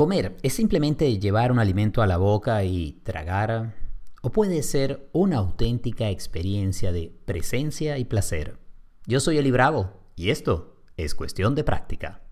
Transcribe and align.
Comer 0.00 0.38
es 0.40 0.54
simplemente 0.54 1.18
llevar 1.18 1.52
un 1.52 1.58
alimento 1.58 2.00
a 2.00 2.06
la 2.06 2.16
boca 2.16 2.64
y 2.64 3.02
tragar, 3.02 3.74
o 4.22 4.32
puede 4.32 4.62
ser 4.62 5.10
una 5.12 5.36
auténtica 5.36 6.08
experiencia 6.08 6.90
de 6.90 7.12
presencia 7.26 7.98
y 7.98 8.06
placer. 8.06 8.56
Yo 9.04 9.20
soy 9.20 9.36
Eli 9.36 9.50
Bravo 9.50 9.92
y 10.16 10.30
esto 10.30 10.76
es 10.96 11.14
cuestión 11.14 11.54
de 11.54 11.64
práctica. 11.64 12.22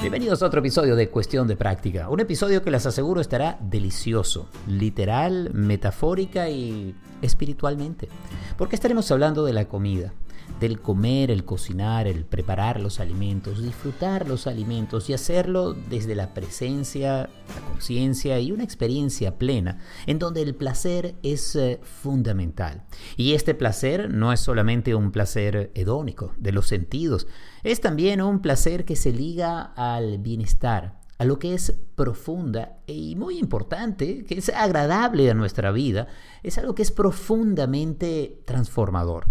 Bienvenidos 0.00 0.44
a 0.44 0.46
otro 0.46 0.60
episodio 0.60 0.94
de 0.94 1.10
Cuestión 1.10 1.48
de 1.48 1.56
Práctica, 1.56 2.08
un 2.08 2.20
episodio 2.20 2.62
que 2.62 2.70
les 2.70 2.86
aseguro 2.86 3.20
estará 3.20 3.58
delicioso, 3.60 4.48
literal, 4.68 5.50
metafórica 5.52 6.48
y 6.48 6.94
espiritualmente, 7.20 8.08
porque 8.56 8.76
estaremos 8.76 9.10
hablando 9.10 9.44
de 9.44 9.52
la 9.54 9.64
comida, 9.64 10.14
del 10.60 10.80
comer, 10.80 11.30
el 11.30 11.44
cocinar, 11.44 12.06
el 12.06 12.24
preparar 12.24 12.80
los 12.80 13.00
alimentos, 13.00 13.62
disfrutar 13.62 14.28
los 14.28 14.46
alimentos 14.46 15.08
y 15.08 15.14
hacerlo 15.14 15.72
desde 15.72 16.14
la 16.14 16.34
presencia, 16.34 17.30
la 17.54 17.68
conciencia 17.68 18.38
y 18.38 18.52
una 18.52 18.62
experiencia 18.62 19.38
plena, 19.38 19.80
en 20.06 20.18
donde 20.18 20.42
el 20.42 20.54
placer 20.54 21.14
es 21.22 21.56
eh, 21.56 21.80
fundamental. 21.82 22.84
Y 23.16 23.32
este 23.32 23.54
placer 23.54 24.10
no 24.10 24.32
es 24.32 24.40
solamente 24.40 24.94
un 24.94 25.10
placer 25.10 25.72
hedónico 25.74 26.34
de 26.36 26.52
los 26.52 26.68
sentidos, 26.68 27.26
es 27.62 27.80
también 27.80 28.20
un 28.20 28.40
placer 28.40 28.84
que 28.84 28.96
se 28.96 29.12
liga 29.12 29.72
al 29.76 30.18
bienestar, 30.18 30.99
a 31.20 31.26
lo 31.26 31.38
que 31.38 31.52
es 31.52 31.74
profunda 31.96 32.78
y 32.86 33.14
muy 33.14 33.38
importante, 33.38 34.24
que 34.24 34.38
es 34.38 34.48
agradable 34.48 35.30
a 35.30 35.34
nuestra 35.34 35.70
vida, 35.70 36.08
es 36.42 36.56
algo 36.56 36.74
que 36.74 36.80
es 36.80 36.90
profundamente 36.90 38.40
transformador. 38.46 39.26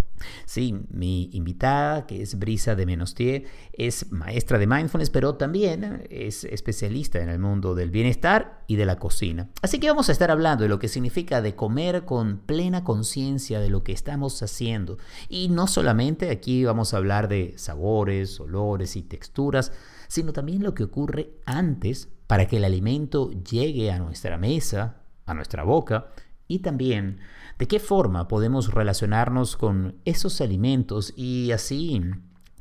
Sí, 0.46 0.76
mi 0.92 1.31
invitada, 1.34 2.06
que 2.06 2.22
es 2.22 2.38
Brisa 2.38 2.76
de 2.76 2.86
Menostier, 2.86 3.46
es 3.73 4.12
maestra 4.12 4.59
de 4.59 4.68
mindfulness, 4.68 5.09
pero 5.09 5.34
también 5.34 6.06
es 6.12 6.44
especialista 6.44 7.22
en 7.22 7.30
el 7.30 7.40
mundo 7.40 7.73
del 7.73 7.90
bienestar 7.90 8.64
y 8.68 8.76
de 8.76 8.86
la 8.86 9.00
cocina. 9.00 9.50
Así 9.64 9.80
que 9.80 9.90
vamos 9.90 10.09
a 10.09 10.12
estar 10.12 10.30
hablando 10.30 10.66
de 10.66 10.70
lo 10.70 10.78
que 10.78 10.90
significa 10.90 11.42
de 11.42 11.56
comer 11.56 12.06
con 12.06 12.38
plena 12.38 12.84
conciencia 12.84 13.59
de 13.59 13.72
lo 13.72 13.84
que 13.84 13.94
estamos 13.94 14.44
haciendo. 14.44 15.00
Y 15.28 15.50
no 15.50 15.66
solamente 15.66 16.30
aquí 16.30 16.66
vamos 16.66 16.94
a 16.94 16.98
hablar 16.98 17.30
de 17.30 17.56
sabores, 17.58 18.40
olores 18.40 18.96
y 18.96 19.02
texturas, 19.02 19.72
sino 20.10 20.34
también 20.34 20.64
lo 20.64 20.74
que 20.74 20.84
ocurre 20.84 21.30
antes 21.46 22.10
para 22.28 22.48
que 22.48 22.58
el 22.58 22.66
alimento 22.66 23.32
llegue 23.32 23.92
a 23.92 24.00
nuestra 24.00 24.38
mesa, 24.38 24.98
a 25.26 25.34
nuestra 25.34 25.64
boca, 25.64 26.08
y 26.48 26.60
también 26.60 27.20
de 27.60 27.68
qué 27.68 27.80
forma 27.80 28.28
podemos 28.28 28.74
relacionarnos 28.74 29.56
con 29.56 29.96
esos 30.04 30.42
alimentos 30.42 31.14
y 31.16 31.52
así 31.52 32.02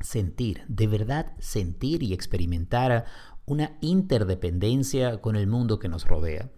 sentir, 0.00 0.62
de 0.68 0.86
verdad 0.86 1.32
sentir 1.38 2.02
y 2.02 2.12
experimentar 2.12 3.06
una 3.46 3.78
interdependencia 3.80 5.20
con 5.22 5.34
el 5.34 5.46
mundo 5.46 5.78
que 5.78 5.88
nos 5.88 6.06
rodea. 6.06 6.50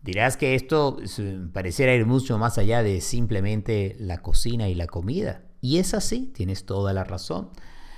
Dirás 0.00 0.36
que 0.36 0.54
esto 0.54 0.98
pareciera 1.52 1.92
ir 1.92 2.06
mucho 2.06 2.38
más 2.38 2.56
allá 2.56 2.84
de 2.84 3.00
simplemente 3.00 3.96
la 3.98 4.18
cocina 4.18 4.68
y 4.68 4.74
la 4.76 4.86
comida. 4.86 5.42
Y 5.60 5.78
es 5.78 5.92
así, 5.92 6.30
tienes 6.32 6.64
toda 6.64 6.92
la 6.92 7.02
razón. 7.02 7.50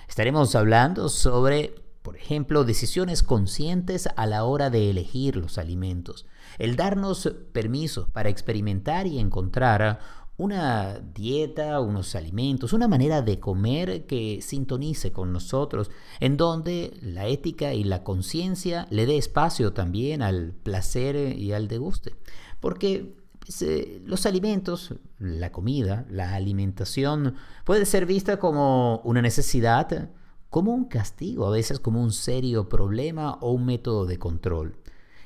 Estaremos 0.09 0.55
hablando 0.57 1.09
sobre 1.09 1.75
por 2.03 2.17
ejemplo, 2.17 2.65
decisiones 2.65 3.23
conscientes 3.23 4.09
a 4.17 4.27
la 4.27 4.45
hora 4.45 4.71
de 4.71 4.91
elegir 4.91 5.37
los 5.37 5.59
alimentos. 5.59 6.27
El 6.59 6.77
darnos 6.77 7.33
permiso 7.53 8.09
para 8.13 8.29
experimentar 8.29 9.07
y 9.07 9.19
encontrar 9.19 10.01
una 10.37 10.99
dieta, 10.99 11.79
unos 11.81 12.15
alimentos, 12.17 12.73
una 12.73 12.89
manera 12.89 13.23
de 13.23 13.39
comer 13.39 14.07
que 14.07 14.41
sintonice 14.43 15.13
con 15.13 15.33
nosotros, 15.33 15.91
en 16.21 16.37
donde 16.37 16.97
la 17.01 17.27
ética 17.27 17.75
y 17.75 17.85
la 17.85 18.03
conciencia 18.03 18.87
le 18.91 19.07
dé 19.07 19.17
espacio 19.17 19.73
también 19.73 20.23
al 20.23 20.53
placer 20.53 21.39
y 21.39 21.53
al 21.53 21.69
deguste. 21.69 22.17
Porque 22.61 23.15
pues, 23.39 23.63
eh, 23.63 24.03
los 24.05 24.27
alimentos, 24.27 24.95
la 25.19 25.53
comida, 25.53 26.07
la 26.11 26.35
alimentación 26.35 27.37
puede 27.65 27.87
ser 27.87 28.07
vista 28.07 28.39
como 28.39 29.01
una 29.05 29.23
necesidad, 29.23 30.11
como 30.53 30.75
un 30.75 30.85
castigo, 30.85 31.47
a 31.47 31.51
veces 31.51 31.81
como 31.81 32.03
un 32.03 32.13
serio 32.13 32.69
problema 32.69 33.39
o 33.41 33.53
un 33.53 33.65
método 33.65 34.05
de 34.05 34.19
control. 34.19 34.77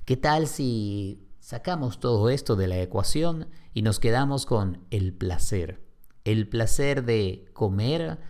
¿Qué 0.04 0.16
tal 0.16 0.46
si 0.46 1.26
sacamos 1.40 1.98
todo 1.98 2.30
esto 2.30 2.54
de 2.54 2.68
la 2.68 2.80
ecuación 2.80 3.48
y 3.74 3.82
nos 3.82 3.98
quedamos 3.98 4.46
con 4.46 4.86
el 4.90 5.12
placer? 5.12 5.84
El 6.22 6.48
placer 6.48 7.04
de 7.04 7.50
comer 7.54 8.20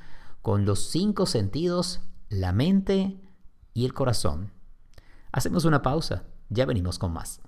con 0.40 0.64
los 0.64 0.88
cinco 0.88 1.26
sentidos, 1.26 2.00
la 2.30 2.54
mente 2.54 3.20
y 3.74 3.84
el 3.84 3.92
corazón. 3.92 4.54
Hacemos 5.32 5.66
una 5.66 5.82
pausa, 5.82 6.24
ya 6.48 6.64
venimos 6.64 6.98
con 6.98 7.12
más. 7.12 7.42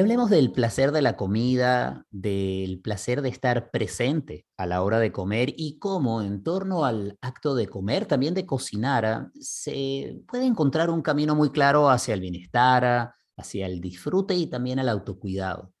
Hablemos 0.00 0.30
del 0.30 0.52
placer 0.52 0.92
de 0.92 1.02
la 1.02 1.16
comida, 1.16 2.06
del 2.10 2.80
placer 2.80 3.20
de 3.20 3.30
estar 3.30 3.70
presente 3.70 4.46
a 4.56 4.66
la 4.66 4.82
hora 4.82 5.00
de 5.00 5.12
comer 5.12 5.52
y 5.56 5.78
cómo 5.78 6.22
en 6.22 6.42
torno 6.42 6.84
al 6.84 7.18
acto 7.20 7.54
de 7.54 7.68
comer, 7.68 8.06
también 8.06 8.34
de 8.34 8.46
cocinar, 8.46 9.30
se 9.40 10.20
puede 10.28 10.46
encontrar 10.46 10.90
un 10.90 11.02
camino 11.02 11.34
muy 11.34 11.50
claro 11.50 11.90
hacia 11.90 12.14
el 12.14 12.20
bienestar, 12.20 12.84
ah, 12.84 13.14
hacia 13.36 13.66
el 13.66 13.80
disfrute 13.80 14.34
y 14.34 14.46
también 14.46 14.78
al 14.78 14.88
autocuidado. 14.88 15.72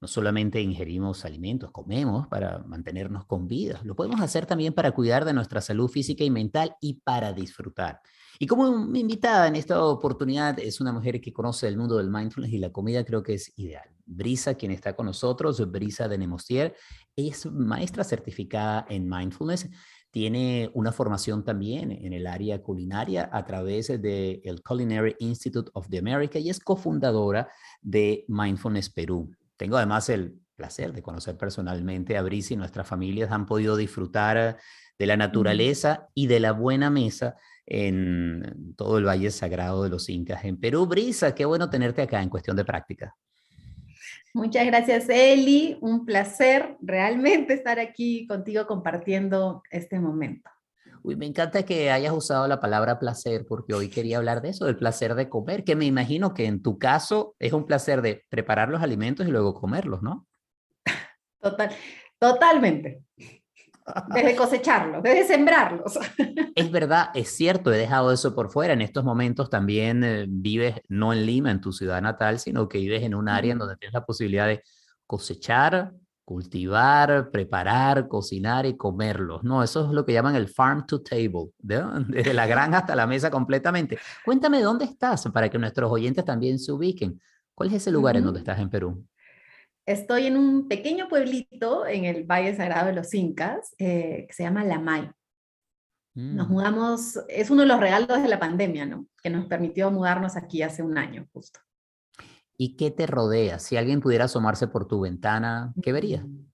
No 0.00 0.08
solamente 0.08 0.60
ingerimos 0.60 1.24
alimentos, 1.24 1.70
comemos 1.70 2.28
para 2.28 2.58
mantenernos 2.58 3.26
con 3.26 3.48
vida, 3.48 3.80
lo 3.82 3.96
podemos 3.96 4.20
hacer 4.20 4.46
también 4.46 4.72
para 4.72 4.92
cuidar 4.92 5.24
de 5.24 5.32
nuestra 5.32 5.60
salud 5.60 5.88
física 5.88 6.22
y 6.22 6.30
mental 6.30 6.76
y 6.80 7.00
para 7.00 7.32
disfrutar. 7.32 8.00
Y 8.38 8.46
como 8.46 8.86
mi 8.86 9.00
invitada 9.00 9.46
en 9.48 9.56
esta 9.56 9.82
oportunidad 9.84 10.58
es 10.58 10.80
una 10.80 10.92
mujer 10.92 11.20
que 11.20 11.32
conoce 11.32 11.68
el 11.68 11.76
mundo 11.76 11.96
del 11.96 12.10
mindfulness 12.10 12.52
y 12.52 12.58
la 12.58 12.72
comida, 12.72 13.04
creo 13.04 13.22
que 13.22 13.34
es 13.34 13.52
ideal. 13.56 13.88
Brisa, 14.06 14.54
quien 14.54 14.72
está 14.72 14.94
con 14.94 15.06
nosotros, 15.06 15.70
Brisa 15.70 16.08
de 16.08 16.18
Nemostier, 16.18 16.74
es 17.16 17.46
maestra 17.46 18.04
certificada 18.04 18.86
en 18.88 19.08
mindfulness. 19.08 19.68
Tiene 20.10 20.70
una 20.74 20.92
formación 20.92 21.44
también 21.44 21.90
en 21.90 22.12
el 22.12 22.26
área 22.26 22.62
culinaria 22.62 23.28
a 23.32 23.44
través 23.44 23.88
del 23.88 24.40
el 24.44 24.62
Culinary 24.62 25.16
Institute 25.18 25.70
of 25.74 25.88
the 25.88 25.98
America 25.98 26.38
y 26.38 26.50
es 26.50 26.60
cofundadora 26.60 27.48
de 27.82 28.24
Mindfulness 28.28 28.90
Perú. 28.90 29.34
Tengo 29.56 29.76
además 29.76 30.08
el 30.10 30.38
placer 30.54 30.92
de 30.92 31.02
conocer 31.02 31.36
personalmente 31.36 32.16
a 32.16 32.22
Brisa 32.22 32.54
y 32.54 32.56
nuestras 32.56 32.86
familias 32.86 33.32
han 33.32 33.46
podido 33.46 33.76
disfrutar 33.76 34.58
de 34.98 35.06
la 35.06 35.16
naturaleza 35.16 36.08
y 36.14 36.28
de 36.28 36.38
la 36.38 36.52
buena 36.52 36.90
mesa 36.90 37.36
en 37.66 38.74
todo 38.76 38.98
el 38.98 39.06
Valle 39.06 39.30
Sagrado 39.30 39.82
de 39.82 39.90
los 39.90 40.08
Incas 40.08 40.44
en 40.44 40.58
Perú. 40.58 40.86
Brisa, 40.86 41.34
qué 41.34 41.44
bueno 41.44 41.70
tenerte 41.70 42.02
acá 42.02 42.22
en 42.22 42.28
cuestión 42.28 42.56
de 42.56 42.64
práctica. 42.64 43.14
Muchas 44.34 44.66
gracias, 44.66 45.08
Eli. 45.08 45.78
Un 45.80 46.04
placer 46.04 46.76
realmente 46.80 47.54
estar 47.54 47.78
aquí 47.78 48.26
contigo 48.26 48.66
compartiendo 48.66 49.62
este 49.70 50.00
momento. 50.00 50.50
Uy, 51.04 51.16
me 51.16 51.26
encanta 51.26 51.64
que 51.64 51.90
hayas 51.90 52.12
usado 52.12 52.48
la 52.48 52.60
palabra 52.60 52.98
placer 52.98 53.44
porque 53.46 53.74
hoy 53.74 53.88
quería 53.88 54.16
hablar 54.16 54.40
de 54.40 54.48
eso, 54.48 54.64
del 54.64 54.76
placer 54.76 55.14
de 55.14 55.28
comer, 55.28 55.62
que 55.62 55.76
me 55.76 55.84
imagino 55.84 56.32
que 56.32 56.46
en 56.46 56.62
tu 56.62 56.78
caso 56.78 57.36
es 57.38 57.52
un 57.52 57.66
placer 57.66 58.02
de 58.02 58.24
preparar 58.30 58.70
los 58.70 58.82
alimentos 58.82 59.28
y 59.28 59.30
luego 59.30 59.54
comerlos, 59.54 60.02
¿no? 60.02 60.26
Total, 61.40 61.70
totalmente. 62.18 63.02
Desde 64.14 64.36
cosecharlos, 64.36 65.02
desde 65.02 65.24
sembrarlos. 65.26 65.98
Es 66.56 66.70
verdad, 66.70 67.08
es 67.14 67.30
cierto, 67.30 67.72
he 67.72 67.76
dejado 67.76 68.12
eso 68.12 68.32
por 68.32 68.48
fuera. 68.48 68.74
En 68.74 68.80
estos 68.80 69.02
momentos 69.02 69.50
también 69.50 70.04
eh, 70.04 70.26
vives 70.28 70.80
no 70.88 71.12
en 71.12 71.26
Lima, 71.26 71.50
en 71.50 71.60
tu 71.60 71.72
ciudad 71.72 72.00
natal, 72.00 72.38
sino 72.38 72.68
que 72.68 72.78
vives 72.78 73.02
en 73.02 73.16
un 73.16 73.28
área 73.28 73.52
en 73.52 73.58
donde 73.58 73.76
tienes 73.76 73.92
la 73.92 74.04
posibilidad 74.04 74.46
de 74.46 74.62
cosechar, 75.04 75.92
cultivar, 76.24 77.30
preparar, 77.30 78.08
cocinar 78.08 78.66
y 78.66 78.76
comerlos. 78.76 79.42
No, 79.42 79.62
eso 79.62 79.84
es 79.84 79.90
lo 79.90 80.06
que 80.06 80.12
llaman 80.12 80.36
el 80.36 80.48
farm 80.48 80.86
to 80.86 81.02
table, 81.02 81.50
desde 81.58 82.34
la 82.34 82.46
granja 82.46 82.78
hasta 82.78 82.94
la 82.94 83.06
mesa 83.06 83.30
completamente. 83.30 83.98
Cuéntame 84.24 84.62
dónde 84.62 84.84
estás 84.84 85.28
para 85.32 85.48
que 85.50 85.58
nuestros 85.58 85.90
oyentes 85.90 86.24
también 86.24 86.58
se 86.58 86.72
ubiquen. 86.72 87.20
¿Cuál 87.54 87.70
es 87.70 87.76
ese 87.76 87.90
lugar 87.90 88.16
en 88.16 88.24
donde 88.24 88.40
estás 88.40 88.58
en 88.58 88.70
Perú? 88.70 89.04
Estoy 89.86 90.26
en 90.26 90.36
un 90.36 90.66
pequeño 90.68 91.08
pueblito 91.08 91.86
en 91.86 92.06
el 92.06 92.24
Valle 92.24 92.56
Sagrado 92.56 92.86
de 92.86 92.94
los 92.94 93.12
Incas 93.12 93.74
eh, 93.78 94.24
que 94.26 94.32
se 94.32 94.42
llama 94.42 94.64
Lamay. 94.64 95.10
Nos 96.14 96.48
mm. 96.48 96.52
mudamos, 96.52 97.20
es 97.28 97.50
uno 97.50 97.62
de 97.62 97.68
los 97.68 97.80
regalos 97.80 98.22
de 98.22 98.28
la 98.28 98.38
pandemia, 98.38 98.86
¿no? 98.86 99.06
Que 99.22 99.30
nos 99.30 99.46
permitió 99.46 99.90
mudarnos 99.90 100.36
aquí 100.36 100.62
hace 100.62 100.82
un 100.82 100.96
año 100.96 101.28
justo. 101.32 101.60
¿Y 102.56 102.76
qué 102.76 102.90
te 102.90 103.06
rodea? 103.06 103.58
Si 103.58 103.76
alguien 103.76 104.00
pudiera 104.00 104.26
asomarse 104.26 104.68
por 104.68 104.86
tu 104.86 105.00
ventana, 105.00 105.74
¿qué 105.82 105.92
vería? 105.92 106.22
Mm. 106.22 106.50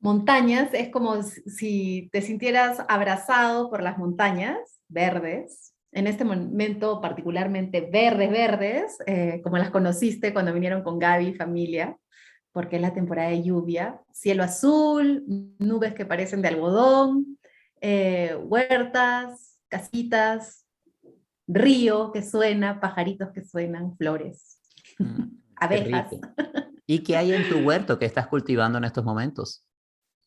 Montañas, 0.00 0.70
es 0.72 0.88
como 0.88 1.22
si 1.22 2.08
te 2.10 2.22
sintieras 2.22 2.78
abrazado 2.88 3.68
por 3.68 3.82
las 3.82 3.98
montañas 3.98 4.56
verdes, 4.88 5.74
en 5.92 6.06
este 6.06 6.24
momento 6.24 7.00
particularmente 7.00 7.88
verdes, 7.92 8.30
verdes, 8.30 8.98
eh, 9.06 9.40
como 9.42 9.58
las 9.58 9.70
conociste 9.70 10.32
cuando 10.32 10.52
vinieron 10.52 10.82
con 10.82 10.98
Gaby 10.98 11.28
y 11.28 11.34
familia, 11.34 11.96
porque 12.52 12.76
es 12.76 12.82
la 12.82 12.94
temporada 12.94 13.30
de 13.30 13.42
lluvia, 13.42 14.00
cielo 14.12 14.42
azul, 14.42 15.24
nubes 15.58 15.94
que 15.94 16.06
parecen 16.06 16.42
de 16.42 16.48
algodón, 16.48 17.38
eh, 17.80 18.36
huertas, 18.42 19.58
casitas, 19.68 20.66
río 21.46 22.12
que 22.12 22.22
suena, 22.22 22.80
pajaritos 22.80 23.30
que 23.32 23.44
suenan, 23.44 23.96
flores, 23.96 24.60
mm, 24.98 25.22
abejas. 25.56 26.12
¿Y 26.86 27.00
qué 27.00 27.16
hay 27.16 27.32
en 27.32 27.48
tu 27.48 27.58
huerto 27.58 27.98
que 27.98 28.06
estás 28.06 28.26
cultivando 28.26 28.78
en 28.78 28.84
estos 28.84 29.04
momentos? 29.04 29.64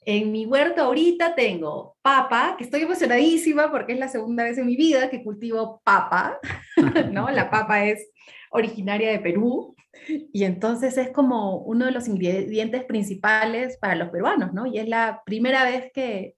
En 0.06 0.32
mi 0.32 0.46
huerto 0.46 0.82
ahorita 0.84 1.36
tengo 1.36 1.98
papa, 2.02 2.56
que 2.58 2.64
estoy 2.64 2.82
emocionadísima 2.82 3.72
porque 3.72 3.94
es 3.94 4.00
la 4.00 4.08
segunda 4.08 4.44
vez 4.44 4.58
en 4.58 4.66
mi 4.66 4.76
vida 4.76 5.10
que 5.10 5.24
cultivo 5.24 5.82
papa, 5.84 6.40
¿no? 7.12 7.30
La 7.30 7.50
papa 7.50 7.86
es 7.86 8.10
originaria 8.52 9.12
de 9.12 9.20
Perú 9.20 9.76
y 10.08 10.44
entonces 10.44 10.98
es 10.98 11.12
como 11.12 11.58
uno 11.58 11.86
de 11.86 11.92
los 11.92 12.08
ingredientes 12.08 12.84
principales 12.86 13.78
para 13.78 13.96
los 13.96 14.10
peruanos, 14.10 14.54
¿no? 14.54 14.66
Y 14.66 14.80
es 14.80 14.88
la 14.88 15.22
primera 15.26 15.64
vez 15.64 15.92
que, 15.94 16.36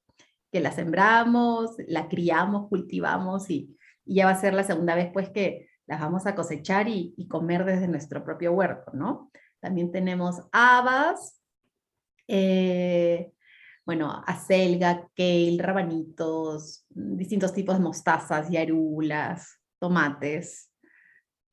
que 0.52 0.60
la 0.60 0.72
sembramos, 0.72 1.72
la 1.88 2.08
criamos, 2.08 2.70
cultivamos 2.70 3.50
y, 3.50 3.72
ya 4.08 4.26
va 4.26 4.32
a 4.32 4.40
ser 4.40 4.54
la 4.54 4.64
segunda 4.64 4.94
vez 4.94 5.10
pues 5.12 5.32
que 5.32 5.68
las 5.88 6.00
vamos 6.00 6.28
a 6.28 6.36
cosechar 6.36 6.88
y, 6.88 7.16
y 7.18 7.28
comer 7.28 7.66
desde 7.66 7.88
nuestro 7.88 8.24
propio 8.24 8.52
huerto, 8.52 8.92
¿no? 8.94 9.32
También 9.60 9.92
tenemos 9.92 10.44
habas, 10.52 11.42
eh, 12.28 13.32
bueno, 13.86 14.24
acelga, 14.26 15.08
kale, 15.16 15.58
rabanitos, 15.60 16.86
distintos 16.90 17.54
tipos 17.54 17.78
de 17.78 17.84
mostazas, 17.84 18.50
yarulas, 18.50 19.60
tomates, 19.80 20.72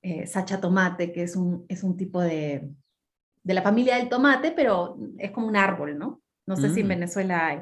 eh, 0.01 0.27
sacha 0.27 0.61
tomate, 0.61 1.13
que 1.13 1.25
es 1.25 1.37
un, 1.37 1.67
es 1.69 1.83
un 1.83 1.97
tipo 1.97 2.21
de, 2.23 2.71
de 3.43 3.55
la 3.55 3.63
familia 3.63 3.97
del 3.97 4.09
tomate, 4.09 4.53
pero 4.53 4.97
es 5.19 5.31
como 5.31 5.47
un 5.47 5.57
árbol, 5.57 5.99
¿no? 5.99 6.23
No 6.47 6.57
sé 6.57 6.71
si 6.71 6.81
en 6.81 6.87
mm. 6.87 6.89
Venezuela 6.89 7.47
hay. 7.47 7.59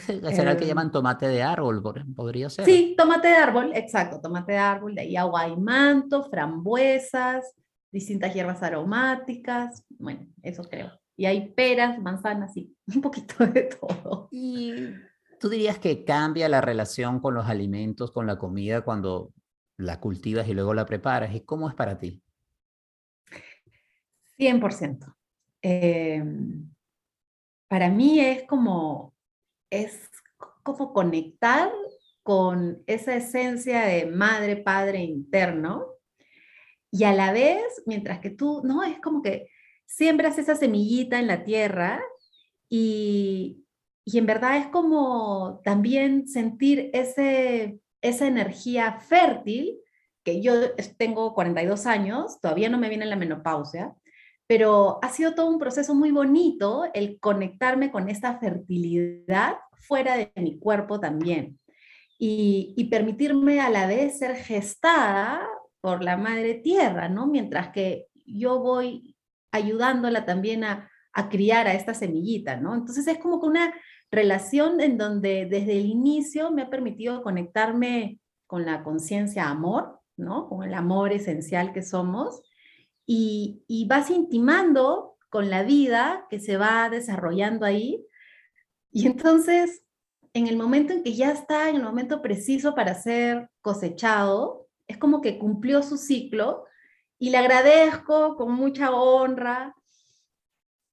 Será 0.00 0.50
el 0.50 0.58
que 0.58 0.64
eh, 0.64 0.68
llaman 0.68 0.90
tomate 0.90 1.28
de 1.28 1.42
árbol, 1.42 1.82
podría 2.14 2.50
ser. 2.50 2.64
Sí, 2.64 2.94
tomate 2.98 3.28
de 3.28 3.36
árbol, 3.36 3.70
exacto, 3.74 4.20
tomate 4.20 4.52
de 4.52 4.58
árbol, 4.58 4.94
de 4.96 5.02
ahí 5.02 5.16
agua 5.16 5.48
y 5.48 5.56
manto, 5.56 6.28
frambuesas, 6.28 7.54
distintas 7.90 8.34
hierbas 8.34 8.62
aromáticas, 8.62 9.86
bueno, 9.88 10.26
eso 10.42 10.62
creo 10.64 10.90
y 11.18 11.26
hay 11.26 11.48
peras, 11.48 11.98
manzanas 11.98 12.56
y 12.56 12.74
un 12.94 13.02
poquito 13.02 13.44
de 13.44 13.64
todo. 13.64 14.28
¿Y 14.30 14.72
tú 15.40 15.48
dirías 15.50 15.78
que 15.78 16.04
cambia 16.04 16.48
la 16.48 16.60
relación 16.60 17.20
con 17.20 17.34
los 17.34 17.46
alimentos, 17.46 18.12
con 18.12 18.26
la 18.26 18.38
comida 18.38 18.82
cuando 18.82 19.34
la 19.76 20.00
cultivas 20.00 20.48
y 20.48 20.54
luego 20.54 20.72
la 20.74 20.86
preparas? 20.86 21.34
¿Y 21.34 21.40
cómo 21.40 21.68
es 21.68 21.74
para 21.74 21.98
ti? 21.98 22.22
100%. 24.38 25.16
Em, 25.60 26.72
para 27.66 27.90
mí 27.90 28.20
es 28.20 28.44
como, 28.44 29.12
es 29.70 30.08
como 30.62 30.92
conectar 30.92 31.72
con 32.22 32.84
esa 32.86 33.16
esencia 33.16 33.82
de 33.86 34.06
madre, 34.06 34.56
padre 34.56 35.00
interno 35.00 35.94
y 36.92 37.02
a 37.02 37.12
la 37.12 37.32
vez, 37.32 37.82
mientras 37.86 38.20
que 38.20 38.30
tú, 38.30 38.62
no, 38.62 38.84
es 38.84 39.00
como 39.00 39.20
que 39.20 39.48
siembras 39.88 40.38
esa 40.38 40.54
semillita 40.54 41.18
en 41.18 41.26
la 41.26 41.44
tierra 41.44 42.00
y, 42.68 43.64
en 44.04 44.26
verdad 44.26 44.58
es 44.58 44.66
como 44.68 45.60
también 45.64 46.28
sentir 46.28 46.90
ese, 46.92 47.80
esa 48.00 48.26
energía 48.26 49.00
fértil, 49.00 49.78
que 50.24 50.40
yo 50.42 50.52
tengo 50.98 51.34
42 51.34 51.86
años, 51.86 52.40
todavía 52.40 52.68
no 52.68 52.78
me 52.78 52.88
viene 52.88 53.06
la 53.06 53.16
menopausia, 53.16 53.94
pero 54.46 54.98
ha 55.02 55.10
sido 55.10 55.34
todo 55.34 55.50
un 55.50 55.58
proceso 55.58 55.94
muy 55.94 56.10
bonito 56.10 56.84
el 56.94 57.18
conectarme 57.18 57.90
con 57.90 58.08
esta 58.08 58.38
fertilidad 58.38 59.56
fuera 59.72 60.16
de 60.16 60.32
mi 60.36 60.58
cuerpo 60.58 61.00
también. 61.00 61.58
Y, 62.18 62.74
y, 62.76 62.84
permitirme 62.86 63.60
a 63.60 63.70
la 63.70 63.86
vez 63.86 64.18
ser 64.18 64.34
gestada 64.34 65.46
por 65.80 66.02
la 66.02 66.16
madre 66.16 66.54
tierra, 66.54 67.08
¿no? 67.08 67.26
Mientras 67.26 67.68
que 67.68 68.08
yo 68.26 68.58
voy 68.58 69.14
ayudándola 69.52 70.24
también 70.24 70.64
a, 70.64 70.90
criar 71.30 71.66
a 71.66 71.74
esta 71.74 71.94
semillita, 71.94 72.58
¿no? 72.58 72.76
Entonces 72.76 73.08
es 73.08 73.18
como 73.18 73.40
que 73.40 73.48
una 73.48 73.74
relación 74.08 74.80
en 74.80 74.98
donde 74.98 75.46
desde 75.46 75.72
el 75.72 75.86
inicio 75.86 76.52
me 76.52 76.62
ha 76.62 76.70
permitido 76.70 77.24
conectarme 77.24 78.20
con 78.46 78.64
la 78.64 78.84
conciencia 78.84 79.48
amor, 79.48 79.98
¿no? 80.16 80.48
Con 80.48 80.62
el 80.62 80.74
amor 80.74 81.12
esencial 81.12 81.72
que 81.72 81.82
somos 81.82 82.40
y, 83.04 83.64
y 83.66 83.88
vas 83.88 84.10
intimando 84.10 85.16
con 85.28 85.50
la 85.50 85.64
vida 85.64 86.24
que 86.30 86.38
se 86.38 86.56
va 86.56 86.88
desarrollando 86.88 87.66
ahí. 87.66 88.06
Y 88.92 89.08
entonces, 89.08 89.82
en 90.34 90.46
el 90.46 90.56
momento 90.56 90.92
en 90.92 91.02
que 91.02 91.14
ya 91.14 91.32
está, 91.32 91.68
en 91.68 91.76
el 91.76 91.82
momento 91.82 92.22
preciso 92.22 92.76
para 92.76 92.94
ser 92.94 93.50
cosechado, 93.60 94.68
es 94.86 94.98
como 94.98 95.20
que 95.20 95.36
cumplió 95.36 95.82
su 95.82 95.96
ciclo 95.96 96.64
y 97.18 97.30
le 97.30 97.38
agradezco 97.38 98.36
con 98.36 98.52
mucha 98.52 98.90
honra 98.92 99.74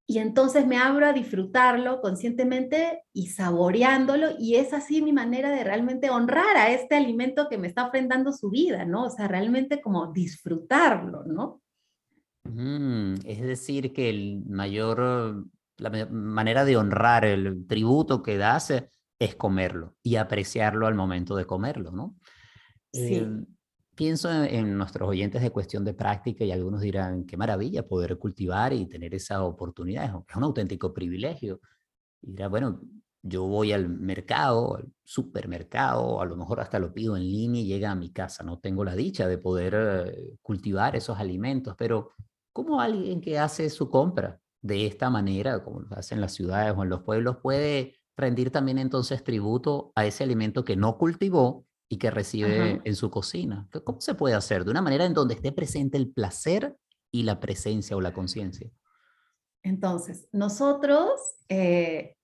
y 0.07 0.19
entonces 0.19 0.68
me 0.68 0.77
abro 0.77 1.07
a 1.07 1.13
disfrutarlo 1.13 2.00
conscientemente 2.00 3.04
y 3.12 3.27
saboreándolo 3.27 4.30
y 4.38 4.56
es 4.56 4.72
así 4.72 5.01
mi 5.01 5.13
manera 5.13 5.50
de 5.50 5.63
realmente 5.63 6.12
honrar 6.12 6.57
a 6.57 6.72
este 6.72 6.95
alimento 6.95 7.48
que 7.50 7.57
me 7.57 7.68
está 7.68 7.88
ofrendando 7.88 8.31
su 8.31 8.51
vida, 8.51 8.86
¿no? 8.86 9.06
O 9.06 9.10
sea, 9.10 9.27
realmente 9.27 9.81
como 9.81 10.12
disfrutarlo, 10.12 11.24
¿no? 11.25 11.62
Mm, 12.44 13.16
es 13.25 13.42
decir, 13.42 13.94
que 13.94 14.10
el 14.10 14.44
mayor, 14.45 15.48
la 15.77 16.07
manera 16.12 16.66
de 16.66 16.77
honrar 16.77 17.25
el 17.25 17.66
tributo 17.66 18.22
que 18.22 18.38
das 18.38 18.74
es 19.18 19.36
comerlo 19.36 19.95
y 20.04 20.18
apreciarlo 20.18 20.86
al 20.86 20.94
momento 20.94 21.36
de 21.36 21.45
comerlo, 21.45 21.89
¿no? 21.89 22.16
Sí. 22.94 23.16
Em, 23.16 23.45
pienso 23.96 24.32
en, 24.32 24.78
nuestros 24.78 25.10
oyentes 25.10 25.42
de 25.42 25.52
cuestión 25.52 25.84
de 25.86 25.94
práctica 25.94 26.44
y 26.44 26.52
algunos 26.52 26.82
dirán, 26.82 27.26
qué 27.26 27.38
maravilla 27.38 27.88
poder 27.88 28.18
cultivar 28.18 28.74
y 28.74 28.86
tener 28.88 29.16
esa 29.16 29.44
oportunidad, 29.44 30.06
es 30.06 30.36
un 30.36 30.44
auténtico 30.44 30.94
privilegio. 30.94 31.62
Y 32.22 32.36
bueno, 32.48 32.82
yo 33.22 33.44
voy 33.44 33.72
al 33.72 33.90
mercado, 33.90 34.78
al 34.78 34.92
supermercado, 35.04 36.22
a 36.22 36.25
lo 36.25 36.36
mejor 36.36 36.60
hasta 36.60 36.80
lo 36.80 36.94
pido 36.94 37.18
en 37.18 37.24
línea 37.24 37.62
y 37.62 37.66
llega 37.66 37.92
a 37.92 37.96
mi 37.96 38.12
casa, 38.12 38.44
no 38.44 38.60
tengo 38.60 38.84
la 38.86 38.96
dicha 38.96 39.28
de 39.28 39.38
poder 39.38 39.74
eh, 39.75 40.38
cultivar 40.42 40.96
esos 40.96 41.18
alimentos, 41.18 41.75
pero 41.78 42.12
¿cómo 42.54 42.80
alguien 42.82 43.22
que 43.22 43.40
hace 43.40 43.70
su 43.70 43.90
compra 43.90 44.40
de 44.62 44.86
esta 44.86 45.10
manera, 45.10 45.64
como 45.64 45.82
lo 45.82 45.96
hace 45.96 46.16
en 46.16 46.22
las 46.22 46.34
ciudades 46.34 46.74
o 46.78 46.84
en 46.84 46.90
los 46.90 47.02
pueblos, 47.02 47.38
puede 47.38 47.96
rendir 48.18 48.52
también 48.52 48.78
entonces 48.78 49.24
tributo 49.24 49.92
a 49.96 50.06
ese 50.06 50.24
alimento 50.24 50.64
que 50.64 50.75
no 50.75 50.98
cultivó 50.98 51.66
y 51.88 51.98
que 51.98 52.12
recibe 52.12 52.82
en 52.84 52.96
su 52.96 53.10
cocina. 53.10 53.68
¿Cómo 53.84 54.01
se 54.01 54.15
puede 54.15 54.36
hacer? 54.36 54.65
De 54.65 54.72
una 54.72 54.82
manera 54.82 55.06
en 55.06 55.13
donde 55.13 55.36
esté 55.36 55.51
presente 55.51 55.98
el 55.98 56.10
placer 56.10 56.75
y 57.12 57.24
la 57.24 57.39
presencia 57.39 57.96
o 57.96 58.01
la 58.01 58.13
conciencia. 58.13 58.70
Entonces, 59.63 60.27
nosotros, 60.32 61.12
eh, 61.50 62.15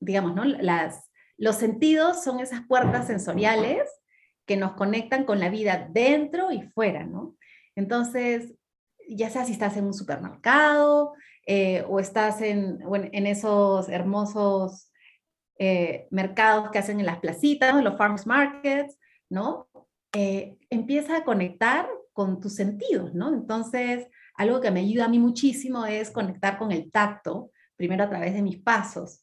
digamos, 0.00 0.34
¿no? 0.34 0.44
Las, 0.44 1.10
los 1.36 1.56
sentidos 1.56 2.22
son 2.22 2.40
esas 2.40 2.66
puertas 2.66 3.06
sensoriales 3.06 3.88
que 4.44 4.56
nos 4.56 4.72
conectan 4.72 5.24
con 5.24 5.40
la 5.40 5.50
vida 5.50 5.88
dentro 5.90 6.52
y 6.52 6.62
fuera, 6.62 7.04
¿no? 7.04 7.36
Entonces, 7.74 8.54
ya 9.08 9.30
sea 9.30 9.44
si 9.44 9.52
estás 9.52 9.76
en 9.76 9.84
un 9.84 9.94
supermercado 9.94 11.14
eh, 11.46 11.84
o 11.88 12.00
estás 12.00 12.40
en, 12.40 12.80
en 12.92 13.26
esos 13.26 13.88
hermosos 13.88 14.90
eh, 15.58 16.06
mercados 16.10 16.70
que 16.70 16.78
hacen 16.78 17.00
en 17.00 17.06
las 17.06 17.18
placitas, 17.18 17.82
los 17.82 17.96
farmers 17.96 18.26
markets, 18.26 18.98
¿no? 19.30 19.68
Eh, 20.12 20.56
empieza 20.70 21.16
a 21.16 21.24
conectar 21.24 21.88
con 22.12 22.40
tus 22.40 22.54
sentidos, 22.54 23.14
¿no? 23.14 23.32
Entonces, 23.32 24.06
algo 24.34 24.60
que 24.60 24.70
me 24.70 24.80
ayuda 24.80 25.06
a 25.06 25.08
mí 25.08 25.18
muchísimo 25.18 25.86
es 25.86 26.10
conectar 26.10 26.58
con 26.58 26.72
el 26.72 26.90
tacto, 26.90 27.50
primero 27.76 28.04
a 28.04 28.08
través 28.08 28.34
de 28.34 28.42
mis 28.42 28.58
pasos. 28.58 29.22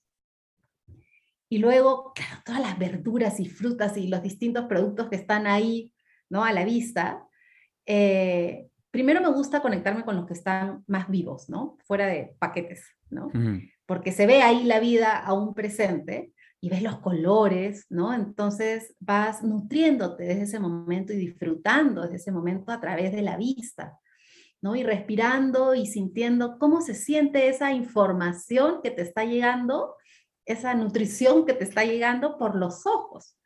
Y 1.49 1.59
luego, 1.59 2.13
todas 2.45 2.61
las 2.61 2.79
verduras 2.79 3.39
y 3.39 3.47
frutas 3.47 3.97
y 3.97 4.07
los 4.07 4.23
distintos 4.23 4.65
productos 4.65 5.09
que 5.09 5.15
están 5.15 5.45
ahí, 5.45 5.93
¿no? 6.29 6.43
A 6.43 6.51
la 6.51 6.65
vista. 6.65 7.27
Eh, 7.85 8.67
primero 8.89 9.21
me 9.21 9.31
gusta 9.31 9.61
conectarme 9.61 10.03
con 10.03 10.15
los 10.15 10.25
que 10.25 10.33
están 10.33 10.83
más 10.87 11.09
vivos, 11.09 11.49
¿no? 11.49 11.77
Fuera 11.85 12.07
de 12.07 12.35
paquetes, 12.39 12.85
¿no? 13.09 13.29
Porque 13.85 14.11
se 14.11 14.25
ve 14.25 14.41
ahí 14.41 14.63
la 14.63 14.79
vida 14.79 15.17
aún 15.17 15.53
presente 15.53 16.33
y 16.61 16.69
ves 16.69 16.81
los 16.81 16.99
colores, 16.99 17.85
¿no? 17.89 18.13
Entonces 18.13 18.95
vas 18.99 19.43
nutriéndote 19.43 20.23
desde 20.23 20.43
ese 20.43 20.59
momento 20.59 21.11
y 21.11 21.17
disfrutando 21.17 22.03
desde 22.03 22.15
ese 22.15 22.31
momento 22.31 22.71
a 22.71 22.79
través 22.79 23.11
de 23.11 23.21
la 23.21 23.35
vista, 23.35 23.99
¿no? 24.61 24.75
Y 24.75 24.83
respirando 24.83 25.75
y 25.75 25.85
sintiendo 25.85 26.57
cómo 26.59 26.81
se 26.81 26.93
siente 26.93 27.49
esa 27.49 27.73
información 27.73 28.79
que 28.81 28.91
te 28.91 29.01
está 29.01 29.25
llegando, 29.25 29.95
esa 30.45 30.73
nutrición 30.73 31.45
que 31.45 31.53
te 31.53 31.65
está 31.65 31.83
llegando 31.83 32.37
por 32.37 32.55
los 32.55 32.85
ojos. 32.85 33.37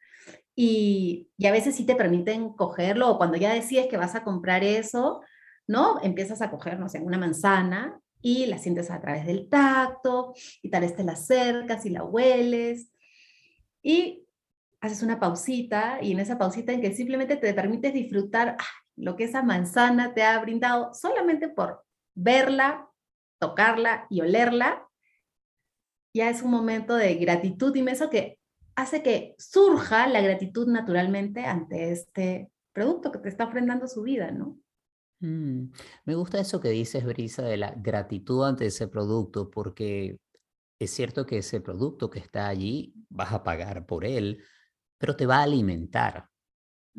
y, 0.56 1.30
y, 1.38 1.46
a 1.48 1.52
veces 1.52 1.76
sí 1.76 1.86
te 1.86 1.96
permiten 1.96 2.54
cogerlo, 2.54 3.10
o 3.12 3.18
cuando 3.18 3.38
ya 3.38 3.54
decides 3.54 3.88
que 3.88 3.98
vas 3.98 4.16
a 4.16 4.24
comprar 4.24 4.64
eso, 4.64 5.22
¿no? 5.68 6.02
Empiezas 6.02 6.42
a 6.42 6.50
coger, 6.52 6.80
no 6.80 6.90
sé, 6.90 7.00
una 7.00 7.18
manzana 7.18 8.00
y 8.22 8.46
la 8.46 8.58
sientes 8.58 8.90
a 8.92 9.00
través 9.00 9.26
del 9.26 9.50
tacto, 9.50 10.34
y 10.62 10.70
tal 10.70 10.82
vez 10.82 10.96
te 10.96 11.04
la 11.04 11.14
acercas 11.14 11.86
y 11.86 11.90
la 11.90 12.04
hueles, 12.04 12.92
y 13.82 14.26
haces 14.82 15.04
una 15.04 15.20
pausita, 15.20 16.00
y 16.02 16.12
en 16.12 16.20
esa 16.20 16.38
pausita 16.38 16.72
en 16.74 16.82
que 16.82 16.94
simplemente 16.94 17.36
te 17.38 17.54
permites 17.54 17.94
disfrutar 17.94 18.58
lo 18.96 19.16
que 19.16 19.26
esa 19.26 19.44
manzana 19.44 20.14
te 20.14 20.24
ha 20.24 20.38
brindado 20.40 20.94
solamente 20.94 21.50
por 21.50 21.86
verla, 22.16 22.90
tocarla 23.40 24.08
y 24.10 24.22
olerla, 24.22 24.88
ya 26.14 26.30
es 26.30 26.42
un 26.42 26.52
momento 26.52 26.96
de 26.96 27.16
gratitud 27.16 27.76
inmenso 27.76 28.10
que 28.10 28.40
hace 28.76 29.04
que 29.04 29.36
surja 29.38 30.08
la 30.08 30.22
gratitud 30.22 30.68
naturalmente 30.68 31.46
ante 31.46 31.92
este 31.92 32.50
producto 32.74 33.12
que 33.12 33.20
te 33.20 33.30
está 33.30 33.46
ofrendando 33.46 33.88
su 33.88 34.04
vida, 34.04 34.32
¿no? 34.32 34.58
Mm, 35.20 35.72
me 36.06 36.16
gusta 36.16 36.40
eso 36.40 36.62
que 36.62 36.70
dices, 36.70 37.04
Brisa, 37.06 37.44
de 37.44 37.58
la 37.58 37.72
gratitud 37.72 38.46
ante 38.46 38.68
ese 38.68 38.88
producto, 38.88 39.50
porque 39.50 40.18
es 40.80 40.92
cierto 40.92 41.26
que 41.26 41.40
ese 41.40 41.62
producto 41.62 42.10
que 42.10 42.20
está 42.20 42.48
allí, 42.48 42.94
vas 43.10 43.34
a 43.34 43.44
pagar 43.44 43.86
por 43.86 44.06
él, 44.06 44.44
pero 44.98 45.16
te 45.16 45.26
va 45.26 45.40
a 45.40 45.44
alimentar, 45.44 46.30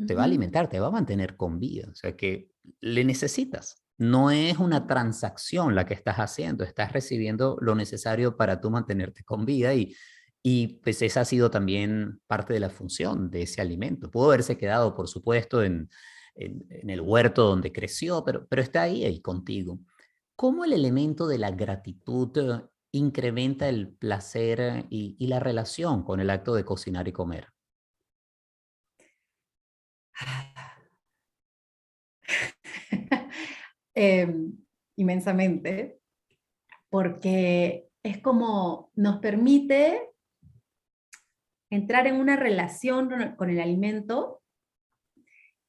te 0.06 0.14
va 0.14 0.22
a 0.22 0.25
alimentar, 0.25 0.68
te 0.68 0.80
va 0.80 0.88
a 0.88 0.92
mantener 0.92 1.37
con 1.37 1.58
vida, 1.58 1.88
o 1.90 1.94
sea 1.94 2.16
que 2.16 2.50
le 2.80 3.04
necesitas. 3.04 3.82
No 3.98 4.30
es 4.30 4.58
una 4.58 4.87
transacción 4.87 5.75
la 5.75 5.87
que 5.87 5.94
estás 5.94 6.16
haciendo, 6.18 6.64
estás 6.64 6.92
recibiendo 6.92 7.58
lo 7.60 7.75
necesario 7.75 8.37
para 8.37 8.60
tú 8.60 8.70
mantenerte 8.70 9.25
con 9.25 9.44
vida 9.44 9.75
y, 9.75 9.94
y 10.42 10.78
pues 10.82 11.02
esa 11.02 11.22
ha 11.22 11.25
sido 11.25 11.50
también 11.50 12.20
parte 12.28 12.52
de 12.54 12.60
la 12.60 12.70
función 12.70 13.30
de 13.30 13.42
ese 13.42 13.60
alimento. 13.60 14.10
Pudo 14.10 14.28
haberse 14.28 14.56
quedado, 14.56 14.94
por 14.94 15.08
supuesto, 15.08 15.64
en, 15.64 15.90
en, 16.38 16.88
el 16.88 17.00
huerto 17.00 17.45
donde 17.45 17.73
creció, 17.73 18.25
pero, 18.25 18.47
pero 18.49 18.62
está 18.62 18.83
ahí, 18.83 19.04
ahí 19.04 19.21
contigo. 19.21 19.80
¿Cómo 20.37 20.64
el 20.64 20.73
elemento 20.73 21.26
de 21.26 21.38
la 21.38 21.50
gratitud 21.50 22.30
eh, 22.38 22.62
incrementa 22.92 23.68
el 23.68 23.88
placer 23.88 24.87
y, 24.90 25.16
y 25.18 25.26
la 25.26 25.40
relación 25.40 26.04
con 26.04 26.21
el 26.21 26.30
acto 26.30 26.54
de 26.54 26.64
cocinar 26.64 27.09
y 27.09 27.12
comer? 27.12 27.49
eh, 33.95 34.35
inmensamente, 34.97 36.00
porque 36.88 37.88
es 38.02 38.18
como 38.18 38.90
nos 38.95 39.18
permite 39.18 40.11
entrar 41.71 42.07
en 42.07 42.16
una 42.16 42.37
relación 42.37 43.35
con 43.37 43.50
el 43.50 43.61
alimento 43.61 44.38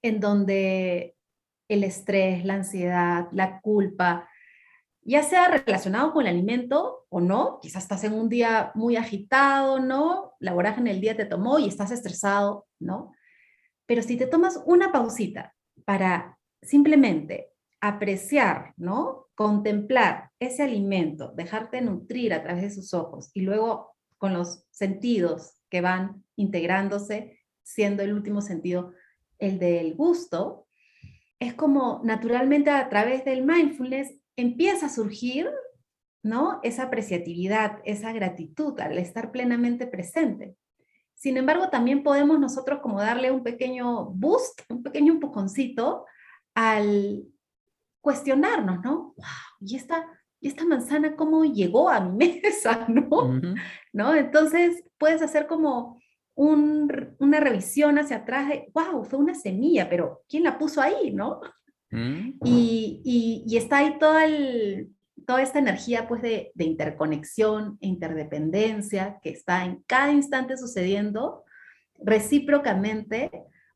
en 0.01 0.19
donde 0.19 1.15
el 1.67 1.83
estrés, 1.83 2.45
la 2.45 2.55
ansiedad, 2.55 3.27
la 3.31 3.61
culpa, 3.61 4.27
ya 5.01 5.23
sea 5.23 5.47
relacionado 5.47 6.13
con 6.13 6.27
el 6.27 6.33
alimento 6.35 7.05
o 7.09 7.21
no, 7.21 7.59
quizás 7.61 7.83
estás 7.83 8.03
en 8.03 8.13
un 8.13 8.29
día 8.29 8.71
muy 8.75 8.95
agitado, 8.95 9.79
¿no? 9.79 10.33
La 10.39 10.53
en 10.77 10.87
el 10.87 11.01
día 11.01 11.15
te 11.15 11.25
tomó 11.25 11.57
y 11.57 11.67
estás 11.67 11.91
estresado, 11.91 12.67
¿no? 12.79 13.13
Pero 13.85 14.03
si 14.03 14.17
te 14.17 14.27
tomas 14.27 14.61
una 14.65 14.91
pausita 14.91 15.55
para 15.85 16.37
simplemente 16.61 17.53
apreciar, 17.81 18.73
¿no? 18.77 19.27
Contemplar 19.35 20.31
ese 20.39 20.63
alimento, 20.63 21.31
dejarte 21.35 21.81
nutrir 21.81 22.33
a 22.33 22.43
través 22.43 22.61
de 22.61 22.71
sus 22.71 22.93
ojos 22.93 23.31
y 23.33 23.41
luego 23.41 23.95
con 24.17 24.33
los 24.33 24.65
sentidos 24.69 25.55
que 25.69 25.81
van 25.81 26.23
integrándose, 26.35 27.39
siendo 27.63 28.03
el 28.03 28.13
último 28.13 28.41
sentido 28.41 28.93
el 29.39 29.59
del 29.59 29.95
gusto, 29.95 30.67
es 31.39 31.53
como 31.53 32.01
naturalmente 32.03 32.69
a 32.69 32.89
través 32.89 33.25
del 33.25 33.45
mindfulness 33.45 34.13
empieza 34.35 34.87
a 34.87 34.89
surgir, 34.89 35.49
¿no? 36.21 36.59
Esa 36.63 36.83
apreciatividad, 36.83 37.79
esa 37.85 38.11
gratitud 38.11 38.79
al 38.79 38.97
estar 38.97 39.31
plenamente 39.31 39.87
presente. 39.87 40.55
Sin 41.15 41.37
embargo, 41.37 41.69
también 41.69 42.03
podemos 42.03 42.39
nosotros 42.39 42.79
como 42.81 42.99
darle 42.99 43.31
un 43.31 43.43
pequeño 43.43 44.05
boost, 44.05 44.61
un 44.69 44.83
pequeño 44.83 45.13
empujoncito 45.13 46.05
al 46.55 47.25
cuestionarnos, 48.01 48.81
¿no? 48.81 49.13
Wow, 49.17 49.25
¿y 49.59 49.75
esta, 49.75 50.07
¿y 50.39 50.47
esta 50.47 50.65
manzana 50.65 51.15
cómo 51.15 51.43
llegó 51.45 51.89
a 51.89 51.99
mi 51.99 52.39
mesa, 52.43 52.85
¿no? 52.87 53.41
¿No? 53.93 54.15
Entonces, 54.15 54.83
puedes 54.97 55.21
hacer 55.21 55.47
como 55.47 55.99
una 56.41 57.39
revisión 57.41 57.99
hacia 57.99 58.17
atrás 58.17 58.47
de, 58.47 58.71
wow, 58.73 59.03
fue 59.03 59.19
una 59.19 59.35
semilla, 59.35 59.89
pero 59.89 60.23
¿quién 60.29 60.43
la 60.43 60.57
puso 60.57 60.81
ahí, 60.81 61.11
no? 61.11 61.41
Mm. 61.91 62.39
Y, 62.45 63.43
y, 63.45 63.57
está 63.57 63.79
ahí 63.79 63.97
toda, 63.99 64.25
el, 64.25 64.91
toda 65.27 65.41
esta 65.41 65.59
energía 65.59 66.07
pues 66.07 66.21
de, 66.21 66.51
de, 66.53 66.63
interconexión 66.63 67.77
e 67.81 67.87
interdependencia 67.87 69.19
que 69.21 69.31
está 69.31 69.65
en 69.65 69.83
cada 69.85 70.13
instante 70.13 70.55
sucediendo 70.55 71.43
recíprocamente 71.97 73.31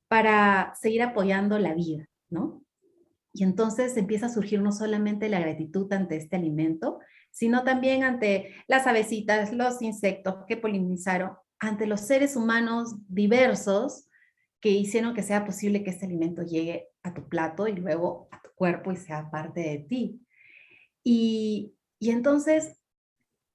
para 0.08 0.74
seguir 0.80 1.02
apoyando 1.02 1.60
la 1.60 1.74
vida, 1.74 2.08
¿no? 2.30 2.64
Y 3.34 3.44
entonces 3.44 3.98
empieza 3.98 4.28
a 4.28 4.30
surgir 4.30 4.62
no 4.62 4.72
solamente 4.72 5.28
la 5.28 5.40
gratitud 5.40 5.92
ante 5.92 6.16
este 6.16 6.36
alimento, 6.38 7.00
sino 7.32 7.64
también 7.64 8.04
ante 8.04 8.54
las 8.68 8.86
avecitas, 8.86 9.52
los 9.52 9.82
insectos 9.82 10.46
que 10.48 10.56
polinizaron, 10.56 11.32
ante 11.64 11.88
los 11.88 12.02
seres 12.02 12.36
humanos 12.36 12.96
diversos 13.08 14.10
que 14.60 14.70
hicieron 14.70 15.14
que 15.14 15.24
sea 15.24 15.46
posible 15.46 15.84
que 15.84 15.92
este 15.92 16.06
alimento 16.06 16.44
llegue 16.44 16.90
a 17.04 17.14
tu 17.14 17.28
plato 17.30 17.68
y 17.68 17.74
luego 17.74 18.28
a 18.32 18.42
tu 18.42 18.50
cuerpo 18.56 18.92
y 18.92 18.98
sea 18.98 19.32
parte 19.32 19.62
de 19.62 19.80
ti. 19.80 20.22
Y, 21.06 21.74
y 22.00 22.12
entonces, 22.12 22.80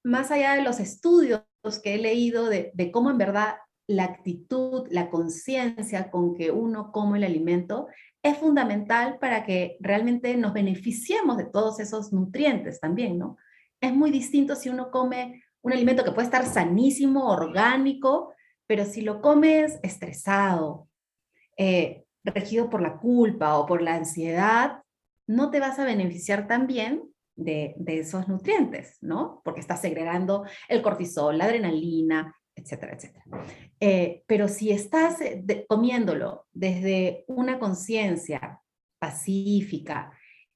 más 0.02 0.30
allá 0.30 0.54
de 0.54 0.62
los 0.62 0.80
estudios 0.80 1.42
que 1.82 1.94
he 1.94 1.98
leído 1.98 2.48
de, 2.48 2.70
de 2.72 2.90
cómo 2.90 3.10
en 3.10 3.18
verdad 3.18 3.56
la 3.86 4.04
actitud, 4.04 4.86
la 4.90 5.10
conciencia 5.10 6.10
con 6.10 6.34
que 6.34 6.50
uno 6.50 6.92
come 6.92 7.18
el 7.18 7.24
alimento 7.24 7.88
es 8.22 8.38
fundamental 8.38 9.18
para 9.18 9.44
que 9.44 9.76
realmente 9.80 10.34
nos 10.36 10.54
beneficiemos 10.54 11.36
de 11.36 11.44
todos 11.44 11.78
esos 11.78 12.12
nutrientes 12.12 12.80
también, 12.80 13.18
¿no? 13.18 13.36
Es 13.80 13.94
muy 13.94 14.10
distinto 14.10 14.56
si 14.56 14.70
uno 14.70 14.90
come 14.90 15.42
un 15.68 15.74
alimento 15.74 16.02
que 16.02 16.12
puede 16.12 16.26
estar 16.26 16.46
sanísimo, 16.46 17.30
orgánico, 17.30 18.32
pero 18.66 18.84
si 18.84 19.02
lo 19.02 19.20
comes 19.20 19.78
estresado, 19.82 20.88
eh, 21.56 22.04
regido 22.24 22.70
por 22.70 22.80
la 22.80 22.98
culpa 22.98 23.58
o 23.58 23.66
por 23.66 23.82
la 23.82 23.94
ansiedad, 23.94 24.82
no 25.26 25.50
te 25.50 25.60
vas 25.60 25.78
a 25.78 25.84
beneficiar 25.84 26.46
tan 26.46 26.66
bien 26.66 27.02
de, 27.36 27.76
esos 27.86 28.28
nutrientes, 28.28 28.96
¿no? 29.00 29.42
Porque 29.44 29.60
estás 29.60 29.80
segregando 29.80 30.44
el 30.68 30.82
cortisol, 30.82 31.38
la 31.38 31.44
adrenalina, 31.44 32.34
etcétera, 32.54 32.94
etcétera. 32.94 33.24
Eh, 33.78 34.24
pero 34.26 34.48
si 34.48 34.70
estás 34.70 35.20
eh, 35.20 35.66
comiéndolo 35.68 36.46
desde 36.52 37.24
una 37.28 37.58
conciencia 37.58 38.60
pacífica, 38.98 40.12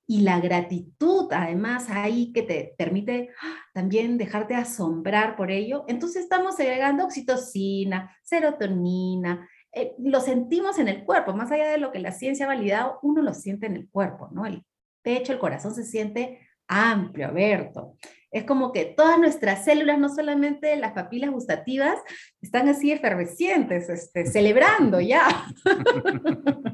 y 0.07 0.23
la 0.23 0.41
gratitud 0.41 1.29
además 1.33 1.89
ahí 1.89 2.33
que 2.33 2.43
te 2.43 2.75
permite 2.77 3.31
también 3.73 4.19
dejarte 4.19 4.55
asombrar 4.55 5.37
por 5.37 5.51
ello, 5.51 5.85
entonces 5.89 6.25
estamos 6.25 6.57
segregando 6.57 7.05
oxitocina, 7.05 8.15
serotonina, 8.23 9.49
eh, 9.73 9.95
lo 9.99 10.21
sentimos 10.21 10.79
en 10.79 10.89
el 10.89 11.05
cuerpo, 11.05 11.33
más 11.33 11.51
allá 11.51 11.69
de 11.69 11.79
lo 11.79 11.93
que 11.93 11.99
la 11.99 12.13
ciencia 12.13 12.45
ha 12.45 12.49
validado, 12.49 12.99
uno 13.03 13.23
lo 13.23 13.33
siente 13.33 13.67
en 13.67 13.77
el 13.77 13.89
cuerpo, 13.89 14.29
¿no? 14.33 14.45
El 14.45 14.65
pecho, 15.03 15.33
el 15.33 15.39
corazón 15.39 15.75
se 15.75 15.85
siente 15.85 16.41
amplio, 16.69 17.29
abierto. 17.29 17.97
Es 18.31 18.45
como 18.45 18.73
que 18.73 18.85
todas 18.85 19.19
nuestras 19.19 19.65
células, 19.65 19.99
no 19.99 20.09
solamente 20.09 20.77
las 20.77 20.93
papilas 20.93 21.31
gustativas, 21.31 21.99
están 22.41 22.69
así 22.69 22.93
efervescientes, 22.93 23.89
este, 23.89 24.27
celebrando 24.27 25.01
ya. 25.01 25.47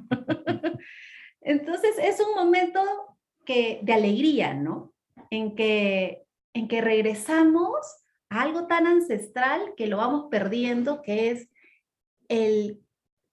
Entonces 1.40 1.92
es 2.02 2.20
un 2.20 2.34
momento 2.34 2.80
de 3.48 3.92
alegría, 3.92 4.54
¿no? 4.54 4.92
En 5.30 5.54
que, 5.54 6.26
en 6.52 6.68
que 6.68 6.80
regresamos 6.80 7.74
a 8.28 8.42
algo 8.42 8.66
tan 8.66 8.86
ancestral 8.86 9.74
que 9.76 9.86
lo 9.86 9.96
vamos 9.96 10.26
perdiendo, 10.30 11.02
que 11.02 11.30
es 11.30 11.48
el 12.28 12.82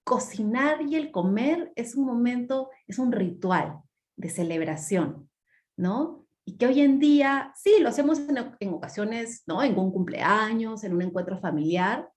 cocinar 0.03 0.81
y 0.81 0.95
el 0.95 1.11
comer 1.11 1.73
es 1.75 1.95
un 1.95 2.05
momento, 2.05 2.69
es 2.87 2.99
un 2.99 3.11
ritual 3.11 3.81
de 4.15 4.29
celebración, 4.29 5.29
¿no? 5.75 6.25
Y 6.45 6.57
que 6.57 6.67
hoy 6.67 6.81
en 6.81 6.99
día, 6.99 7.51
sí, 7.55 7.77
lo 7.81 7.89
hacemos 7.89 8.19
en, 8.19 8.37
en 8.59 8.73
ocasiones, 8.73 9.43
¿no? 9.47 9.63
En 9.63 9.77
un 9.77 9.91
cumpleaños, 9.91 10.83
en 10.83 10.93
un 10.93 11.01
encuentro 11.01 11.39
familiar, 11.39 12.09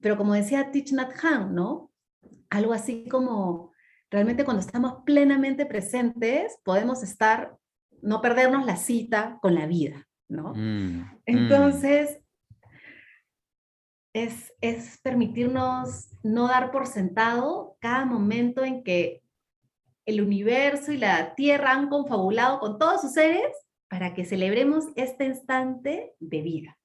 pero 0.00 0.16
como 0.16 0.34
decía 0.34 0.70
Thich 0.70 0.92
Nhat 0.92 1.12
Hanh, 1.22 1.54
¿no? 1.54 1.90
Algo 2.50 2.72
así 2.72 3.08
como 3.08 3.73
Realmente 4.10 4.44
cuando 4.44 4.60
estamos 4.60 5.02
plenamente 5.04 5.66
presentes, 5.66 6.56
podemos 6.64 7.02
estar, 7.02 7.56
no 8.02 8.20
perdernos 8.20 8.64
la 8.66 8.76
cita 8.76 9.38
con 9.42 9.54
la 9.54 9.66
vida, 9.66 10.06
¿no? 10.28 10.54
Mm, 10.54 11.00
mm. 11.00 11.20
Entonces, 11.26 12.20
es, 14.14 14.52
es 14.60 15.00
permitirnos 15.02 16.10
no 16.22 16.46
dar 16.46 16.70
por 16.70 16.86
sentado 16.86 17.76
cada 17.80 18.04
momento 18.04 18.64
en 18.64 18.84
que 18.84 19.22
el 20.06 20.20
universo 20.20 20.92
y 20.92 20.98
la 20.98 21.34
tierra 21.34 21.72
han 21.72 21.88
confabulado 21.88 22.60
con 22.60 22.78
todos 22.78 23.00
sus 23.00 23.12
seres 23.12 23.46
para 23.88 24.14
que 24.14 24.24
celebremos 24.24 24.84
este 24.96 25.24
instante 25.24 26.14
de 26.20 26.42
vida. 26.42 26.78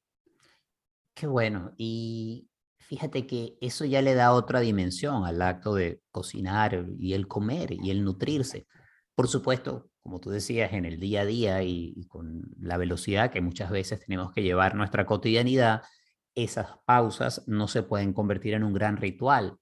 Qué 1.14 1.28
bueno. 1.28 1.74
Y 1.78 2.49
fíjate 2.90 3.28
que 3.28 3.56
eso 3.62 3.86
ya 3.86 4.02
le 4.02 4.16
da 4.16 4.34
otra 4.34 4.62
dimensión 4.62 5.24
al 5.24 5.44
acto 5.44 5.76
de 5.76 6.02
cocinar 6.10 6.88
y 6.98 7.14
el 7.14 7.28
comer 7.28 7.72
y 7.72 7.92
el 7.92 8.04
nutrirse. 8.04 8.66
Por 9.14 9.28
supuesto, 9.28 9.92
como 10.02 10.20
tú 10.20 10.32
decías, 10.32 10.74
en 10.74 10.86
el 10.86 11.00
día 11.00 11.22
a 11.22 11.26
día 11.26 11.62
y, 11.62 12.08
con 12.08 12.42
la 12.60 12.78
velocidad 12.78 13.30
que 13.32 13.42
muchas 13.42 13.70
veces 13.70 14.00
tenemos 14.00 14.34
que 14.34 14.42
llevar 14.42 14.74
nuestra 14.74 15.06
cotidianidad, 15.06 15.84
esas 16.34 16.68
pausas 16.86 17.44
no 17.46 17.68
se 17.68 17.84
pueden 17.84 18.12
convertir 18.12 18.56
en 18.56 18.64
un 18.64 18.74
gran 18.74 18.98
ritual, 18.98 19.58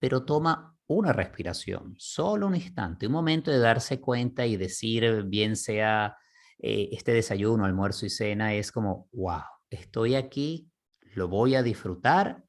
pero 0.00 0.24
toma 0.24 0.76
una 0.88 1.12
respiración, 1.12 1.94
solo 1.96 2.48
un 2.48 2.56
instante, 2.56 3.06
un 3.06 3.12
momento 3.12 3.52
de 3.52 3.58
darse 3.58 4.00
cuenta 4.00 4.46
y 4.46 4.56
decir, 4.56 5.22
bien 5.22 5.54
sea 5.54 6.16
eh, 6.58 6.88
este 6.90 7.12
desayuno, 7.12 7.66
almuerzo 7.66 8.04
y 8.04 8.10
cena, 8.10 8.52
es 8.54 8.72
como, 8.72 9.08
wow, 9.12 9.42
estoy 9.70 10.16
aquí, 10.16 10.68
lo 11.14 11.28
voy 11.28 11.54
a 11.54 11.62
disfrutar 11.62 12.43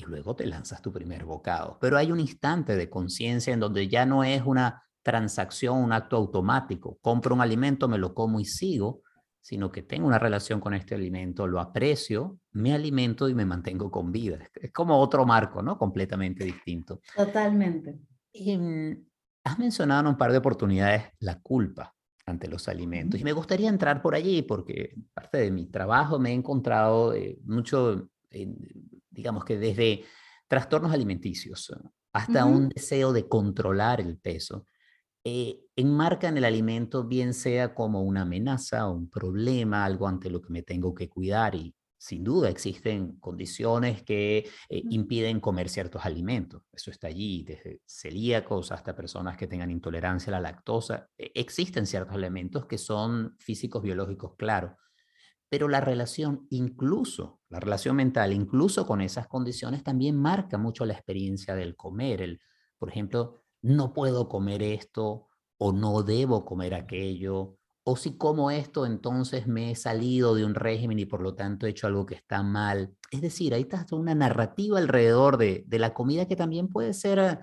y 0.00 0.10
luego 0.10 0.34
te 0.34 0.46
lanzas 0.46 0.82
tu 0.82 0.92
primer 0.92 1.24
bocado. 1.24 1.78
Pero 1.80 1.96
hay 1.96 2.10
un 2.12 2.20
instante 2.20 2.76
de 2.76 2.88
conciencia 2.88 3.52
en 3.52 3.60
donde 3.60 3.88
ya 3.88 4.06
no 4.06 4.24
es 4.24 4.42
una 4.44 4.82
transacción, 5.02 5.78
un 5.78 5.92
acto 5.92 6.16
automático. 6.16 6.98
Compro 7.00 7.34
un 7.34 7.40
alimento, 7.40 7.88
me 7.88 7.98
lo 7.98 8.14
como 8.14 8.40
y 8.40 8.44
sigo, 8.44 9.02
sino 9.40 9.72
que 9.72 9.82
tengo 9.82 10.06
una 10.06 10.18
relación 10.18 10.60
con 10.60 10.74
este 10.74 10.94
alimento, 10.94 11.46
lo 11.46 11.60
aprecio, 11.60 12.38
me 12.52 12.74
alimento 12.74 13.28
y 13.28 13.34
me 13.34 13.46
mantengo 13.46 13.90
con 13.90 14.12
vida. 14.12 14.38
Es 14.54 14.72
como 14.72 14.98
otro 14.98 15.24
marco, 15.24 15.62
¿no? 15.62 15.78
Completamente 15.78 16.44
distinto. 16.44 17.00
Totalmente. 17.16 17.98
Y, 18.32 18.56
mm, 18.56 19.06
has 19.44 19.58
mencionado 19.58 20.02
en 20.02 20.06
un 20.08 20.16
par 20.16 20.32
de 20.32 20.38
oportunidades 20.38 21.04
la 21.20 21.40
culpa 21.40 21.94
ante 22.26 22.48
los 22.48 22.68
alimentos. 22.68 23.20
Y 23.20 23.24
me 23.24 23.32
gustaría 23.32 23.68
entrar 23.68 24.02
por 24.02 24.14
allí 24.14 24.42
porque 24.42 24.94
parte 25.12 25.38
de 25.38 25.50
mi 25.50 25.66
trabajo 25.66 26.18
me 26.18 26.30
he 26.30 26.34
encontrado 26.34 27.14
eh, 27.14 27.38
mucho, 27.44 28.08
digamos 29.20 29.44
que 29.44 29.58
desde 29.58 30.04
trastornos 30.48 30.92
alimenticios 30.92 31.72
hasta 32.12 32.44
un 32.44 32.68
deseo 32.70 33.12
de 33.12 33.28
controlar 33.28 34.00
el 34.00 34.18
peso 34.18 34.66
eh, 35.22 35.60
enmarcan 35.76 36.38
el 36.38 36.44
alimento 36.44 37.04
bien 37.04 37.34
sea 37.34 37.74
como 37.74 38.02
una 38.02 38.22
amenaza, 38.22 38.88
un 38.88 39.10
problema, 39.10 39.84
algo 39.84 40.08
ante 40.08 40.30
lo 40.30 40.40
que 40.40 40.50
me 40.50 40.62
tengo 40.62 40.94
que 40.94 41.10
cuidar 41.10 41.54
y 41.54 41.74
sin 41.98 42.24
duda 42.24 42.48
existen 42.48 43.18
condiciones 43.20 44.02
que 44.02 44.38
eh, 44.38 44.82
impiden 44.88 45.38
comer 45.38 45.68
ciertos 45.68 46.06
alimentos. 46.06 46.62
Eso 46.72 46.90
está 46.90 47.08
allí, 47.08 47.44
desde 47.44 47.82
celíacos 47.84 48.72
hasta 48.72 48.96
personas 48.96 49.36
que 49.36 49.46
tengan 49.46 49.70
intolerancia 49.70 50.30
a 50.30 50.40
la 50.40 50.50
lactosa. 50.50 51.10
E, 51.18 51.30
existen 51.34 51.86
ciertos 51.86 52.16
elementos 52.16 52.64
que 52.64 52.78
son 52.78 53.36
físicos, 53.38 53.82
biológicos, 53.82 54.34
claro. 54.38 54.78
Pero 55.50 55.68
la 55.68 55.82
relación, 55.82 56.46
incluso 56.48 57.40
la 57.50 57.60
relación 57.60 57.96
mental, 57.96 58.32
incluso 58.32 58.86
con 58.86 59.02
esas 59.02 59.26
condiciones, 59.26 59.82
también 59.82 60.16
marca 60.16 60.56
mucho 60.56 60.86
la 60.86 60.94
experiencia 60.94 61.54
del 61.54 61.76
comer. 61.76 62.22
El, 62.22 62.40
por 62.78 62.88
ejemplo, 62.88 63.42
no 63.60 63.92
puedo 63.92 64.28
comer 64.28 64.62
esto 64.62 65.26
o 65.58 65.72
no 65.72 66.02
debo 66.02 66.46
comer 66.46 66.74
aquello, 66.74 67.58
o 67.82 67.96
si 67.96 68.16
como 68.16 68.50
esto, 68.50 68.86
entonces 68.86 69.46
me 69.46 69.70
he 69.70 69.74
salido 69.74 70.34
de 70.34 70.44
un 70.44 70.54
régimen 70.54 70.98
y 70.98 71.06
por 71.06 71.22
lo 71.22 71.34
tanto 71.34 71.66
he 71.66 71.70
hecho 71.70 71.86
algo 71.86 72.06
que 72.06 72.14
está 72.14 72.42
mal. 72.42 72.94
Es 73.10 73.20
decir, 73.20 73.54
ahí 73.54 73.62
está 73.62 73.84
una 73.92 74.14
narrativa 74.14 74.78
alrededor 74.78 75.38
de, 75.38 75.64
la 75.70 75.94
comida 75.94 76.26
que 76.28 76.36
también 76.36 76.68
puede 76.68 76.94
ser 76.94 77.18
eh, 77.18 77.38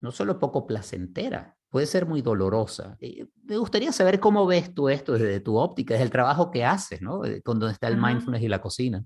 no 0.00 0.10
solo 0.12 0.38
poco 0.38 0.66
placentera, 0.66 1.55
puede 1.70 1.86
ser 1.86 2.06
muy 2.06 2.22
dolorosa. 2.22 2.96
Eh, 3.00 3.26
me 3.44 3.56
gustaría 3.56 3.92
saber 3.92 4.20
cómo 4.20 4.46
ves 4.46 4.74
tú 4.74 4.88
esto 4.88 5.12
desde 5.14 5.40
tu 5.40 5.56
óptica, 5.56 5.94
desde 5.94 6.04
el 6.04 6.10
trabajo 6.10 6.50
que 6.50 6.64
haces, 6.64 7.02
¿no? 7.02 7.22
Con 7.44 7.58
donde 7.58 7.72
está 7.72 7.88
el 7.88 7.96
mindfulness 8.00 8.42
y 8.42 8.48
la 8.48 8.60
cocina. 8.60 9.04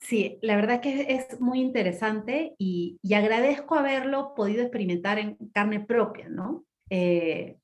Sí, 0.00 0.38
la 0.42 0.56
verdad 0.56 0.80
que 0.80 1.06
es 1.14 1.40
muy 1.40 1.60
interesante 1.60 2.54
y, 2.58 2.98
agradezco 3.14 3.76
haberlo 3.76 4.34
podido 4.34 4.62
experimentar 4.62 5.18
en 5.18 5.36
carne 5.52 5.80
propia, 5.80 6.28
¿no? 6.28 6.64
Eh, 6.90 7.56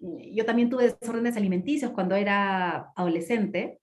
yo 0.00 0.44
también 0.44 0.70
tuve 0.70 0.94
desórdenes 1.00 1.36
alimenticios 1.36 1.92
cuando 1.92 2.16
era 2.16 2.92
adolescente 2.96 3.80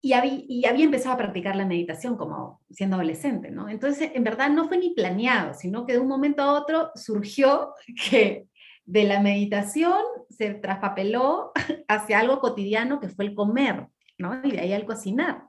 y 0.00 0.12
había, 0.12 0.42
y 0.46 0.64
había, 0.64 0.84
empezado 0.84 1.14
a 1.14 1.18
practicar 1.18 1.56
la 1.56 1.66
meditación 1.66 2.16
como 2.16 2.60
siendo 2.70 2.96
adolescente, 2.96 3.50
¿no? 3.50 3.68
Entonces, 3.68 4.12
en 4.14 4.22
verdad 4.22 4.48
no 4.50 4.68
fue 4.68 4.78
ni 4.78 4.90
planeado, 4.90 5.54
sino 5.54 5.86
que 5.86 5.94
de 5.94 5.98
un 5.98 6.08
momento 6.08 6.42
a 6.42 6.52
otro 6.52 6.90
surgió 6.94 7.74
que 8.10 8.46
de 8.84 9.04
la 9.04 9.20
meditación 9.20 10.00
se 10.30 10.54
traspapeló 10.54 11.52
hacia 11.88 12.20
algo 12.20 12.40
cotidiano 12.40 13.00
que 13.00 13.08
fue 13.08 13.26
el 13.26 13.34
comer, 13.34 13.88
¿no? 14.18 14.40
Y 14.44 14.52
de 14.52 14.60
ahí 14.60 14.72
al 14.72 14.86
cocinar. 14.86 15.42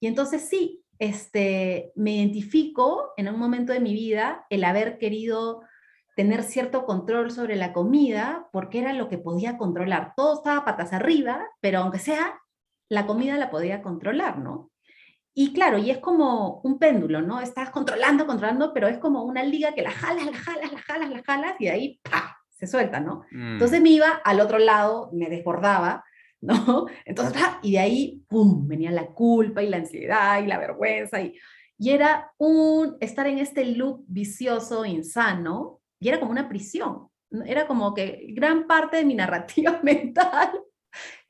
Y 0.00 0.06
entonces 0.06 0.48
sí, 0.48 0.84
este, 0.98 1.92
me 1.94 2.12
identifico 2.12 3.12
en 3.16 3.28
un 3.28 3.38
momento 3.38 3.72
de 3.72 3.80
mi 3.80 3.92
vida 3.94 4.46
el 4.50 4.64
haber 4.64 4.98
querido 4.98 5.62
tener 6.16 6.42
cierto 6.42 6.84
control 6.84 7.30
sobre 7.30 7.54
la 7.54 7.72
comida 7.72 8.48
porque 8.52 8.80
era 8.80 8.92
lo 8.92 9.08
que 9.08 9.18
podía 9.18 9.56
controlar. 9.56 10.14
Todo 10.16 10.38
estaba 10.38 10.64
patas 10.64 10.92
arriba, 10.92 11.46
pero 11.60 11.78
aunque 11.78 12.00
sea, 12.00 12.40
la 12.88 13.06
comida 13.06 13.36
la 13.36 13.50
podía 13.50 13.82
controlar, 13.82 14.38
¿no? 14.38 14.70
Y 15.34 15.52
claro, 15.52 15.78
y 15.78 15.90
es 15.90 15.98
como 15.98 16.60
un 16.64 16.78
péndulo, 16.78 17.22
¿no? 17.22 17.40
Estás 17.40 17.70
controlando, 17.70 18.26
controlando, 18.26 18.72
pero 18.74 18.88
es 18.88 18.98
como 18.98 19.22
una 19.22 19.44
liga 19.44 19.72
que 19.72 19.82
la 19.82 19.90
jalas, 19.92 20.26
la 20.26 20.36
jalas, 20.36 20.72
la 20.72 20.78
jalas, 20.80 21.10
la 21.10 21.22
jalas, 21.22 21.54
y 21.60 21.68
ahí 21.68 22.00
¡pah! 22.02 22.36
se 22.50 22.66
suelta, 22.66 22.98
¿no? 22.98 23.22
Mm. 23.30 23.52
Entonces 23.52 23.80
me 23.80 23.90
iba 23.90 24.20
al 24.24 24.40
otro 24.40 24.58
lado, 24.58 25.10
me 25.12 25.28
desbordaba, 25.28 26.04
¿no? 26.40 26.86
Entonces, 27.04 27.40
y 27.62 27.72
de 27.72 27.78
ahí, 27.78 28.24
¡pum!, 28.28 28.66
venía 28.66 28.90
la 28.90 29.06
culpa 29.06 29.62
y 29.62 29.68
la 29.68 29.76
ansiedad 29.76 30.42
y 30.42 30.46
la 30.46 30.58
vergüenza 30.58 31.20
y, 31.20 31.38
y 31.78 31.90
era 31.90 32.32
un 32.38 32.96
estar 33.00 33.26
en 33.26 33.38
este 33.38 33.64
loop 33.64 34.04
vicioso, 34.08 34.84
insano, 34.84 35.80
y 36.00 36.08
era 36.08 36.18
como 36.18 36.32
una 36.32 36.48
prisión. 36.48 37.08
Era 37.46 37.66
como 37.66 37.94
que 37.94 38.26
gran 38.30 38.66
parte 38.66 38.96
de 38.96 39.04
mi 39.04 39.14
narrativa 39.14 39.78
mental 39.84 40.50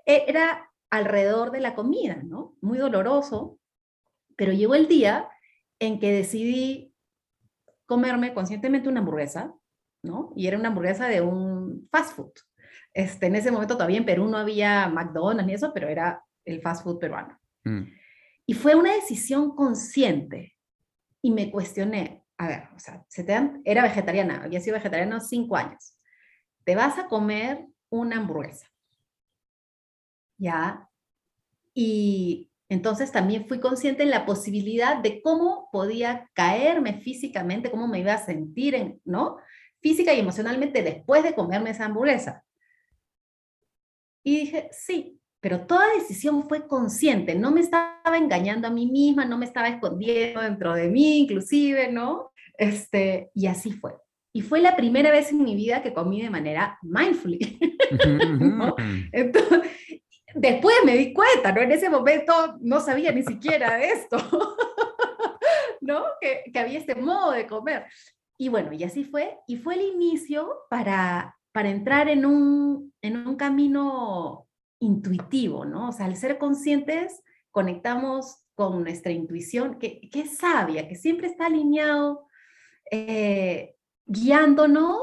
era 0.07 0.68
alrededor 0.91 1.51
de 1.51 1.61
la 1.61 1.75
comida, 1.75 2.23
¿no? 2.25 2.57
Muy 2.61 2.79
doloroso, 2.79 3.59
pero 4.37 4.53
llegó 4.53 4.75
el 4.75 4.89
día 4.89 5.29
en 5.79 6.01
que 6.01 6.13
decidí 6.13 6.95
comerme 7.87 8.35
conscientemente 8.35 8.89
una 8.89 9.01
hamburguesa, 9.01 9.55
¿no? 10.03 10.33
Y 10.37 10.47
era 10.47 10.59
una 10.59 10.69
hamburguesa 10.69 11.09
de 11.09 11.21
un 11.21 11.89
fast 11.91 12.15
food, 12.15 12.33
este, 12.99 13.27
en 13.27 13.37
ese 13.37 13.51
momento 13.51 13.75
todavía 13.75 13.99
en 13.99 14.05
Perú 14.05 14.27
no 14.29 14.39
había 14.39 14.89
McDonald's 14.89 15.47
ni 15.47 15.55
eso, 15.55 15.73
pero 15.73 15.89
era 15.89 16.21
el 16.45 16.61
fast 16.61 16.83
food 16.83 16.99
peruano. 16.99 17.39
Mm. 17.65 17.83
Y 18.47 18.55
fue 18.55 18.75
una 18.75 18.93
decisión 18.93 19.55
consciente. 19.55 20.57
Y 21.23 21.31
me 21.31 21.51
cuestioné, 21.51 22.25
a 22.39 22.49
ver, 22.49 22.69
o 22.75 22.79
sea, 22.79 23.05
se 23.09 23.25
te 23.25 23.39
era 23.65 23.83
vegetariana, 23.83 24.43
había 24.43 24.61
sido 24.61 24.75
vegetariana 24.75 25.21
cinco 25.21 25.57
años. 25.57 25.99
Te 26.65 26.75
vas 26.75 26.99
a 26.99 27.07
comer 27.07 27.67
una 27.91 28.17
hamburguesa. 28.17 28.67
¿Ya? 30.39 30.89
Y 31.75 32.51
entonces 32.69 33.13
también 33.13 33.47
fui 33.47 33.61
consciente 33.61 34.03
en 34.03 34.11
la 34.11 34.27
posibilidad 34.27 34.99
de 34.99 35.23
cómo 35.23 35.69
podía 35.73 36.29
caerme 36.35 37.01
físicamente, 37.01 37.71
cómo 37.71 37.89
me 37.89 38.01
iba 38.01 38.15
a 38.15 38.25
sentir, 38.25 38.75
en, 38.75 39.01
¿no? 39.05 39.39
Física 39.81 40.13
y 40.13 40.21
emocionalmente 40.21 40.83
después 40.83 41.23
de 41.23 41.35
comerme 41.35 41.71
esa 41.71 41.87
hamburguesa. 41.87 42.45
Y 44.23 44.41
dije, 44.41 44.69
sí, 44.73 45.19
pero 45.41 45.67
toda 45.67 45.95
decisión 45.95 46.49
fue 46.49 46.67
consciente, 46.67 47.35
no 47.35 47.51
me 47.51 47.61
estaba 47.61 48.17
engañando 48.17 48.69
a 48.69 48.73
mí 48.73 48.87
misma, 48.87 49.25
no 49.25 49.39
me 49.39 49.47
estaba 49.47 49.69
escondiendo 49.69 50.43
dentro 50.43 50.75
de 50.75 50.89
mí, 50.89 51.21
inclusive, 51.21 51.91
¿no? 51.91 52.33
Este, 52.59 53.31
y 53.35 53.47
así 53.47 53.73
fue. 53.73 53.95
Y 54.35 54.43
fue 54.43 54.61
la 54.61 54.77
primera 54.77 55.11
vez 55.11 55.31
en 55.31 55.43
mi 55.43 55.55
vida 55.55 55.83
que 55.83 55.95
comí 55.95 56.21
de 56.21 56.29
manera 56.29 56.79
mindful. 56.83 57.39
Entonces, 59.13 59.71
después 60.39 60.77
me 60.85 60.97
di 60.97 61.13
cuenta, 61.13 61.53
¿no? 61.53 61.61
En 61.61 61.73
ese 61.73 61.91
momento 61.91 62.57
no 62.61 62.81
sabía 62.81 63.13
ni 63.13 63.23
siquiera 63.23 63.77
de 63.77 63.89
esto, 63.91 64.17
¿no? 65.81 66.05
Que, 66.21 66.45
que 66.53 66.59
había 66.59 66.79
este 66.79 66.95
modo 66.95 67.33
de 67.33 67.47
comer. 67.47 67.87
Y 68.39 68.49
bueno, 68.49 68.73
y 68.73 68.85
así 68.85 69.05
fue. 69.05 69.39
Y 69.47 69.57
fue 69.57 69.75
el 69.75 69.83
inicio 69.83 70.67
para 70.71 71.39
para 71.59 71.71
entrar 71.71 72.09
en 72.09 72.25
un, 72.25 72.95
en 73.03 73.27
un 73.27 73.35
camino 73.35 74.47
intuitivo, 74.81 75.65
¿no? 75.65 75.89
O 75.89 75.93
sea, 75.93 76.07
al 76.07 76.17
ser 76.17 76.39
conscientes, 76.39 77.21
conectamos 77.51 78.45
con 78.55 78.85
nuestra 78.85 79.11
intuición, 79.13 79.79
que, 79.79 80.09
que 80.09 80.21
es 80.21 80.37
sabia, 80.37 80.87
que 80.87 80.95
siempre 80.95 81.27
está 81.27 81.47
alineado, 81.47 82.29
eh, 82.93 83.75
guiándonos 84.07 85.01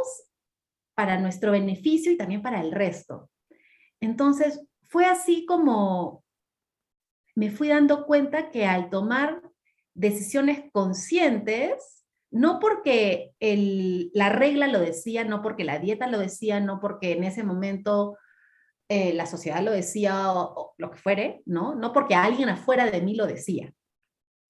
para 0.95 1.19
nuestro 1.19 1.51
beneficio 1.51 2.11
y 2.11 2.17
también 2.17 2.41
para 2.41 2.61
el 2.61 2.71
resto. 2.71 3.29
Entonces, 3.99 4.65
fue 4.95 5.07
así 5.07 5.45
como 5.45 6.23
me 7.35 7.51
fui 7.51 7.67
dando 7.67 8.05
cuenta 8.05 8.49
que 8.49 8.65
al 8.65 8.89
tomar 8.89 9.41
decisiones 9.93 10.71
conscientes, 10.71 12.05
no 12.31 12.61
porque 12.61 13.33
la 13.41 14.29
regla 14.29 14.67
lo 14.67 14.79
decía, 14.79 15.25
no 15.25 15.41
porque 15.41 15.65
la 15.65 15.79
dieta 15.79 16.07
lo 16.07 16.17
decía, 16.17 16.61
no 16.61 16.79
porque 16.79 17.11
en 17.11 17.25
ese 17.25 17.43
momento 17.43 18.17
eh, 18.87 19.13
la 19.13 19.25
sociedad 19.25 19.61
lo 19.61 19.71
decía 19.71 20.31
o, 20.31 20.73
lo 20.77 20.91
que 20.91 20.97
fuere, 20.97 21.43
¿no? 21.45 21.75
No 21.75 21.91
porque 21.91 22.15
alguien 22.15 22.47
afuera 22.47 22.89
de 22.89 23.01
mí 23.01 23.15
lo 23.15 23.27
decía, 23.27 23.73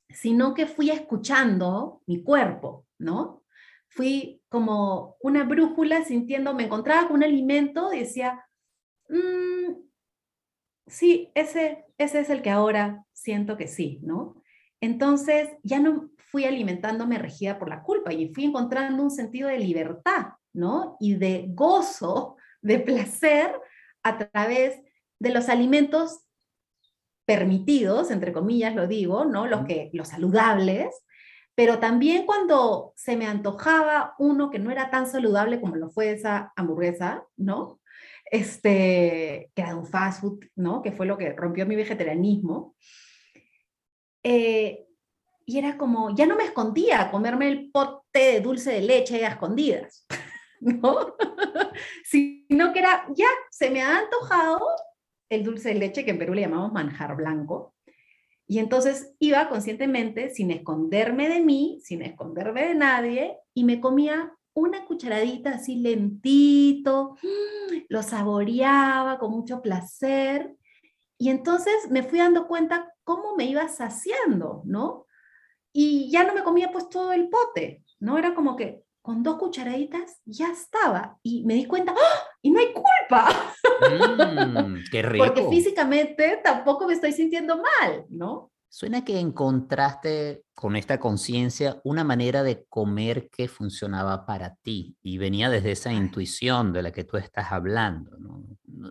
sino 0.10 0.54
que 0.54 0.68
fui 0.68 0.92
escuchando 0.92 2.04
mi 2.06 2.22
cuerpo, 2.22 2.86
¿no? 3.00 3.44
Fui 3.88 4.44
como 4.48 5.18
una 5.22 5.44
brújula 5.44 6.06
sintiendo, 6.06 6.54
me 6.54 6.66
encontraba 6.66 7.08
con 7.08 7.18
un 7.18 7.24
alimento 7.24 7.90
decía, 7.90 8.46
mm, 9.10 9.55
sí, 10.96 11.30
ese, 11.36 11.86
ese 11.98 12.22
es 12.22 12.30
el 12.30 12.42
que 12.42 12.50
ahora 12.50 13.06
siento 13.12 13.58
que 13.58 13.68
sí, 13.68 14.00
¿no? 14.02 14.42
Entonces 14.80 15.50
ya 15.62 15.80
no 15.80 16.10
fui 16.18 16.46
alimentándome 16.46 17.18
regida 17.18 17.60
por 17.60 17.70
la 17.70 17.84
culpa 17.84 18.14
y 18.14 18.34
fui 18.34 18.46
encontrando 18.46 19.04
un 19.04 19.12
sentido 19.12 19.50
de 19.50 19.60
libertad, 19.60 20.28
¿no? 20.54 20.96
Y 21.00 21.16
de 21.16 21.48
gozo, 21.50 22.38
de 22.62 22.80
placer 22.80 23.54
a 24.04 24.18
través 24.18 24.80
de 25.20 25.32
los 25.32 25.50
alimentos 25.50 26.22
permitidos, 27.26 28.12
entre 28.12 28.32
comillas 28.32 28.76
lo 28.76 28.88
digo, 28.88 29.26
¿no? 29.26 29.48
Los, 29.48 29.66
que, 29.66 29.90
los 29.94 30.10
saludables, 30.10 30.96
pero 31.56 31.80
también 31.80 32.26
cuando 32.26 32.94
se 32.96 33.18
me 33.18 33.28
antojaba 33.28 34.14
uno 34.18 34.50
que 34.50 34.60
no 34.60 34.72
era 34.72 34.90
tan 34.90 35.08
saludable 35.08 35.60
como 35.60 35.76
lo 35.76 35.90
fue 35.90 36.12
esa 36.12 36.54
hamburguesa, 36.56 37.26
¿no? 37.36 37.80
Este, 38.32 39.52
que 39.54 39.62
era 39.62 39.76
un 39.76 39.86
fast 39.86 40.22
food, 40.22 40.46
¿no? 40.56 40.82
Que 40.82 40.92
fue 40.92 41.06
lo 41.06 41.18
que 41.18 41.34
rompió 41.34 41.66
mi 41.66 41.76
vegetarianismo. 41.76 42.76
Eh, 44.24 44.86
y 45.46 45.60
era 45.60 45.78
como, 45.78 46.16
ya 46.16 46.26
no 46.26 46.36
me 46.36 46.46
escondía 46.46 47.12
comerme 47.12 47.48
el 47.48 47.72
pote 47.72 48.20
de 48.20 48.42
dulce 48.42 48.72
de 48.72 48.82
leche 48.82 49.24
a 49.26 49.30
escondidas, 49.30 50.08
¿no? 50.60 51.16
Sino 52.04 52.74
que 52.74 52.80
era, 52.80 53.06
ya, 53.16 53.28
se 53.52 53.70
me 53.70 53.82
ha 53.82 54.00
antojado 54.00 54.60
el 55.30 55.44
dulce 55.44 55.70
de 55.70 55.76
leche, 55.76 56.04
que 56.04 56.12
en 56.12 56.20
Perú 56.20 56.34
le 56.34 56.42
llamamos 56.42 56.72
manjar 56.74 57.16
blanco, 57.16 57.76
y 58.48 58.60
entonces 58.60 59.14
iba 59.20 59.50
conscientemente, 59.50 60.30
sin 60.30 60.52
esconderme 60.52 61.30
de 61.30 61.42
mí, 61.42 61.80
sin 61.84 62.02
esconderme 62.04 62.68
de 62.68 62.76
nadie, 62.76 63.38
y 63.54 63.64
me 63.64 63.80
comía 63.80 64.34
una 64.56 64.86
cucharadita 64.86 65.52
así 65.52 65.76
lentito, 65.76 67.18
lo 67.90 68.02
saboreaba 68.02 69.20
con 69.20 69.32
mucho 69.32 69.62
placer, 69.62 70.56
y 71.18 71.30
entonces 71.30 71.90
me 71.90 72.04
fui 72.04 72.20
dando 72.20 72.48
cuenta 72.48 72.94
cómo 73.04 73.36
me 73.36 73.46
iba 73.46 73.68
saciando, 73.68 74.64
¿no? 74.66 75.06
Y 75.72 76.10
ya 76.12 76.24
no 76.24 76.34
me 76.34 76.44
comía 76.44 76.72
pues 76.72 76.90
todo 76.90 77.14
el 77.14 77.30
pote, 77.30 77.84
¿no? 78.00 78.18
Era 78.18 78.34
como 78.34 78.56
que 78.56 78.84
con 79.02 79.24
dos 79.24 79.38
cucharaditas 79.38 80.22
ya 80.26 80.52
estaba. 80.52 81.18
Y 81.22 81.44
me 81.46 81.54
di 81.54 81.66
cuenta, 81.66 81.94
¡Ah! 81.94 82.24
y 82.42 82.52
no 82.52 82.60
hay 82.60 82.74
culpa. 82.74 83.54
Mm, 83.82 84.78
qué 84.92 85.02
rico. 85.04 85.26
Porque 85.26 85.48
físicamente 85.50 86.40
tampoco 86.44 86.88
me 86.88 86.94
estoy 86.94 87.12
sintiendo 87.12 87.58
mal, 87.58 88.06
¿no? 88.10 88.52
Suena 88.70 89.06
que 89.06 89.20
encontraste 89.20 90.44
con 90.54 90.76
esta 90.76 91.00
conciencia 91.00 91.80
una 91.84 92.04
manera 92.04 92.44
de 92.44 92.66
comer 92.66 93.30
que 93.30 93.48
funcionaba 93.48 94.26
para 94.26 94.56
ti 94.56 94.98
y 95.02 95.18
venía 95.18 95.50
desde 95.50 95.72
esa 95.72 95.94
intuición 95.94 96.74
de 96.74 96.82
la 96.82 96.92
que 96.92 97.04
tú 97.04 97.18
estás 97.18 97.52
hablando. 97.52 98.18
¿no? 98.18 98.44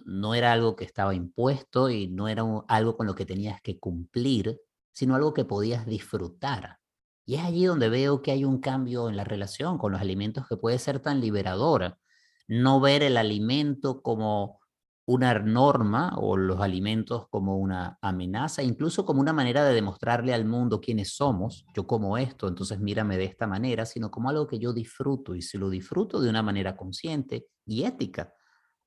No, 0.07 0.35
era 0.35 0.53
algo 0.53 0.75
que 0.75 0.85
estaba 0.85 1.15
impuesto 1.15 1.91
y 1.91 2.09
no 2.09 2.29
era 2.29 2.45
algo 2.69 2.97
con 2.97 3.07
lo 3.07 3.15
que 3.15 3.27
tenías 3.27 3.61
que 3.61 3.79
cumplir, 3.79 4.59
sino 4.93 5.15
algo 5.15 5.35
que 5.35 5.45
podías 5.45 5.85
disfrutar. 5.87 6.79
Y 7.27 7.37
es 7.37 7.43
allí 7.43 7.65
donde 7.65 7.89
veo 7.89 8.23
que 8.23 8.33
hay 8.33 8.45
un 8.45 8.61
cambio 8.61 9.09
en 9.09 9.17
la 9.17 9.25
relación 9.25 9.79
con 9.79 9.93
los 9.93 10.01
alimentos 10.01 10.47
que 10.49 10.57
puede 10.57 10.79
ser 10.79 11.01
tan 11.01 11.21
liberadora. 11.21 11.99
No 12.47 12.81
ver 12.81 13.03
el 13.03 13.17
alimento 13.17 14.03
como 14.03 14.61
una 15.07 15.39
norma 15.39 16.15
o 16.17 16.37
los 16.37 16.61
alimentos 16.61 17.29
como 17.29 17.59
una 17.59 17.99
amenaza, 18.01 18.63
incluso 18.63 19.05
como 19.05 19.21
una 19.21 19.33
manera 19.33 19.65
de 19.65 19.75
demostrarle 19.75 20.33
al 20.33 20.47
mundo 20.47 20.81
quiénes 20.81 21.15
somos. 21.15 21.67
Yo 21.75 21.87
como 21.87 22.17
esto, 22.17 22.49
entonces 22.49 22.81
mírame 22.81 23.19
de 23.19 23.25
esta 23.25 23.47
manera, 23.47 23.85
sino 23.85 24.11
como 24.11 24.31
algo 24.31 24.47
que 24.47 24.59
yo 24.59 24.73
disfruto 24.73 25.35
y 25.35 25.43
si 25.43 25.59
lo 25.59 25.69
disfruto 25.69 26.21
de 26.21 26.31
una 26.31 26.43
manera 26.43 26.77
consciente 26.77 27.47
y 27.67 27.85
ética, 27.85 28.33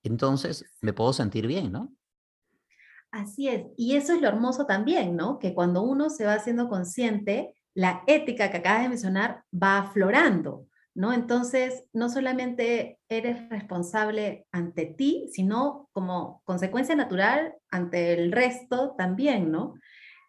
entonces 0.04 0.66
me 0.82 0.94
puedo 0.94 1.14
sentir 1.14 1.46
bien, 1.46 1.72
¿no? 1.72 1.94
Así 3.12 3.48
es, 3.48 3.68
y 3.78 3.96
eso 3.96 4.14
es 4.14 4.22
lo 4.22 4.28
hermoso 4.28 4.66
también, 4.66 5.16
¿no? 5.16 5.40
Que 5.40 5.54
cuando 5.54 5.82
uno 5.82 6.10
se 6.10 6.26
va 6.26 6.34
haciendo 6.34 6.68
consciente, 6.68 7.56
la 7.74 8.04
ética 8.08 8.50
que 8.50 8.58
acabas 8.58 8.84
de 8.84 8.90
mencionar 8.90 9.44
va 9.54 9.80
aflorando, 9.80 10.68
¿no? 10.98 11.14
Entonces, 11.14 11.84
no 11.94 12.10
solamente 12.10 13.00
eres 13.08 13.48
responsable 13.50 14.48
ante 14.52 14.88
ti, 14.88 15.30
sino 15.32 15.90
como 15.94 16.42
consecuencia 16.44 16.96
natural 16.96 17.54
ante 17.70 18.14
el 18.14 18.32
resto 18.32 18.96
también, 18.98 19.52
¿no? 19.52 19.76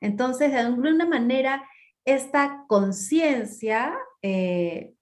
Entonces, 0.03 0.53
de 0.53 0.59
alguna 0.59 1.07
manera, 1.07 1.67
esta 2.05 2.67
conciencia 2.69 3.97
eh, 4.21 4.93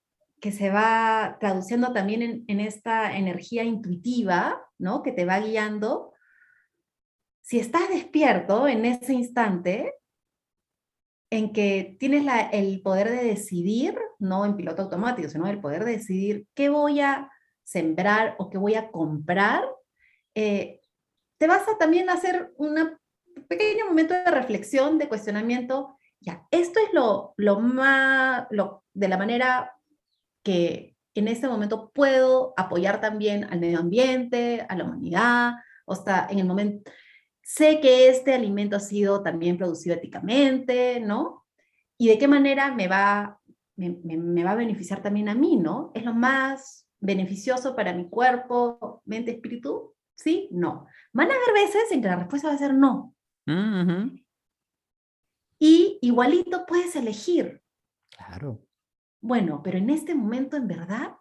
que 0.41 0.53
se 0.53 0.71
va 0.71 1.37
traduciendo 1.41 1.93
también 1.93 2.45
en, 2.47 2.61
esta 2.61 3.17
energía 3.17 3.65
intuitiva, 3.65 4.65
¿no? 4.79 5.03
Que 5.03 5.11
te 5.11 5.25
va 5.25 5.41
guiando. 5.41 6.13
Si 7.43 7.59
estás 7.59 7.89
despierto 7.89 8.69
en 8.69 8.85
ese 8.85 9.15
instante, 9.15 9.95
en 11.29 11.53
que 11.53 11.97
tienes 11.99 12.25
el 12.53 12.83
poder 12.83 13.11
de 13.11 13.25
decidir, 13.25 13.99
no 14.19 14.45
en 14.45 14.57
piloto 14.57 14.83
automático, 14.83 15.29
sino 15.29 15.47
el 15.47 15.61
poder 15.61 15.85
de 15.85 15.93
decidir 15.93 16.47
qué 16.55 16.69
voy 16.69 17.01
a 17.01 17.31
sembrar 17.65 18.37
o 18.39 18.49
qué 18.49 18.59
voy 18.59 18.75
a 18.75 18.91
comprar, 18.91 19.65
eh, 20.35 20.81
te 21.39 21.47
vas 21.47 21.69
a 21.69 21.79
también 21.79 22.09
hacer 22.11 22.53
un 22.57 22.99
pequeño 23.49 23.87
momento 23.87 24.15
de 24.15 24.31
reflexión, 24.31 24.99
de 24.99 25.09
cuestionamiento. 25.09 25.97
Ya, 26.21 26.47
esto 26.51 26.81
es 26.81 26.93
lo, 26.93 27.35
lo 27.37 27.61
más, 27.61 28.47
lo, 28.51 28.85
de 28.95 29.09
la 29.09 29.19
manera 29.19 29.75
que 30.43 30.97
en 31.15 31.29
este 31.29 31.49
momento 31.49 31.91
puedo 31.93 32.55
apoyar 32.57 33.01
también 33.01 33.45
al 33.45 33.61
medio 33.61 33.81
ambiente, 33.81 34.67
a 34.69 34.77
la 34.77 34.85
humanidad, 34.85 35.55
o 35.87 35.95
está 35.95 36.27
en 36.31 36.39
el 36.39 36.47
momento, 36.47 36.91
sé 37.43 37.81
que 37.81 38.09
este 38.09 38.35
alimento 38.35 38.77
ha 38.77 38.81
sido 38.81 39.23
también 39.23 39.57
producido 39.57 39.95
éticamente, 39.95 41.01
¿no? 41.01 41.47
Y 41.97 42.09
de 42.09 42.19
qué 42.19 42.29
manera 42.29 42.75
me 42.75 42.89
va, 42.89 43.41
me, 43.77 44.45
va 44.45 44.53
a 44.53 44.57
beneficiar 44.57 45.03
también 45.03 45.29
a 45.29 45.35
mí, 45.35 45.57
¿no? 45.57 45.93
¿Es 45.95 46.05
lo 46.05 46.15
más 46.15 46.89
beneficioso 47.01 47.77
para 47.77 47.93
mi 47.93 48.09
cuerpo, 48.09 49.03
mente, 49.05 49.33
espíritu? 49.33 49.95
¿Sí? 50.17 50.49
No. 50.51 50.87
Van 51.13 51.31
a 51.31 51.35
haber 51.35 51.53
veces 51.55 51.93
en 51.93 52.01
que 52.01 52.09
la 52.09 52.17
respuesta 52.17 52.49
va 52.49 52.55
a 52.55 52.59
ser 52.59 52.75
no. 52.75 53.15
Y 55.59 55.99
igualito 56.03 56.67
puedes 56.67 56.97
elegir. 56.97 57.63
Claro. 58.11 58.67
Bueno, 59.21 59.63
pero 59.63 59.79
en 59.79 59.91
este 59.91 60.15
momento, 60.15 60.57
en 60.57 60.69
verdad, 60.69 61.17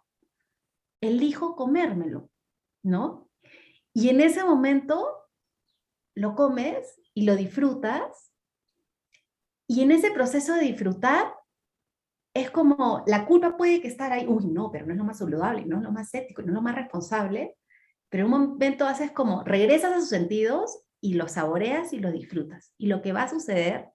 elijo 1.00 1.56
comérmelo, 1.56 2.30
¿no? 2.82 3.28
Y 3.92 4.08
en 4.08 4.20
ese 4.20 4.44
momento 4.44 5.06
lo 6.14 6.34
comes 6.34 7.00
y 7.14 7.24
lo 7.24 7.36
disfrutas. 7.36 8.32
Y 9.68 9.82
en 9.82 9.90
ese 9.90 10.10
proceso 10.10 10.54
de 10.54 10.62
disfrutar, 10.62 11.35
es 12.36 12.50
como 12.50 13.02
la 13.06 13.24
culpa 13.24 13.56
puede 13.56 13.80
que 13.80 13.88
estar 13.88 14.12
ahí, 14.12 14.26
uy, 14.28 14.46
no, 14.46 14.70
pero 14.70 14.84
no 14.86 14.92
es 14.92 14.98
lo 14.98 15.04
más 15.04 15.18
saludable, 15.18 15.64
no 15.64 15.78
es 15.78 15.82
lo 15.82 15.90
más 15.90 16.12
ético, 16.14 16.42
no 16.42 16.48
es 16.48 16.54
lo 16.54 16.62
más 16.62 16.74
responsable, 16.74 17.56
pero 18.10 18.26
en 18.26 18.32
un 18.32 18.40
momento 18.40 18.86
haces 18.86 19.10
como, 19.10 19.42
regresas 19.42 19.92
a 19.92 20.00
sus 20.00 20.10
sentidos 20.10 20.84
y 21.00 21.14
lo 21.14 21.28
saboreas 21.28 21.92
y 21.92 21.98
lo 21.98 22.12
disfrutas. 22.12 22.74
Y 22.76 22.88
lo 22.88 23.00
que 23.00 23.12
va 23.12 23.22
a 23.22 23.30
suceder 23.30 23.88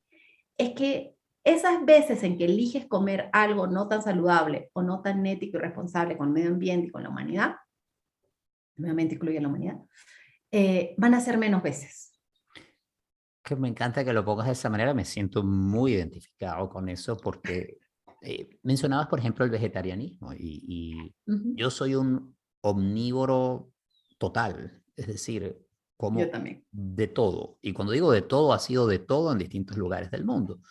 es 0.58 0.72
que 0.72 1.16
esas 1.44 1.86
veces 1.86 2.24
en 2.24 2.38
que 2.38 2.46
eliges 2.46 2.88
comer 2.88 3.30
algo 3.32 3.68
no 3.68 3.88
tan 3.88 4.02
saludable 4.02 4.72
o 4.74 4.82
no 4.82 5.02
tan 5.02 5.26
ético 5.26 5.58
y 5.58 5.62
responsable 5.62 6.18
con 6.18 6.28
el 6.28 6.34
medio 6.34 6.50
ambiente 6.50 6.88
y 6.88 6.92
con 6.92 7.04
la 7.04 7.10
humanidad, 7.10 7.56
ambiente 8.78 9.16
incluye 9.16 9.40
la 9.40 9.48
humanidad, 9.48 9.78
eh, 10.52 10.96
van 10.98 11.14
a 11.14 11.22
ser 11.22 11.38
menos 11.38 11.62
veces 11.62 12.12
que 13.44 13.56
me 13.56 13.68
encanta 13.68 14.06
que 14.06 14.14
lo 14.14 14.24
pongas 14.24 14.46
de 14.46 14.54
esa 14.54 14.70
manera, 14.70 14.94
me 14.94 15.04
siento 15.04 15.44
muy 15.44 15.94
identificado 15.94 16.70
con 16.70 16.90
eso 16.90 17.18
porque 17.18 17.80
eh, 18.22 18.50
mencionabas, 18.62 19.08
por 19.08 19.20
ejemplo, 19.20 19.44
el 19.44 19.52
vegetarianismo 19.52 20.34
y, 20.34 21.14
yo 21.26 21.72
soy 21.72 21.96
un 21.96 22.36
omnívoro 22.62 23.72
total, 24.20 24.84
es 24.96 25.08
decir, 25.08 25.66
como 25.98 26.20
de 26.72 27.08
todo. 27.08 27.58
Y 27.62 27.74
cuando 27.74 27.94
digo 27.94 28.12
de 28.12 28.22
todo, 28.22 28.54
ha 28.54 28.60
sido 28.60 28.88
de 28.88 29.00
todo 29.00 29.32
en 29.32 29.40
distintos 29.40 29.78
lugares 29.78 30.12
del 30.12 30.26
mundo. 30.26 30.62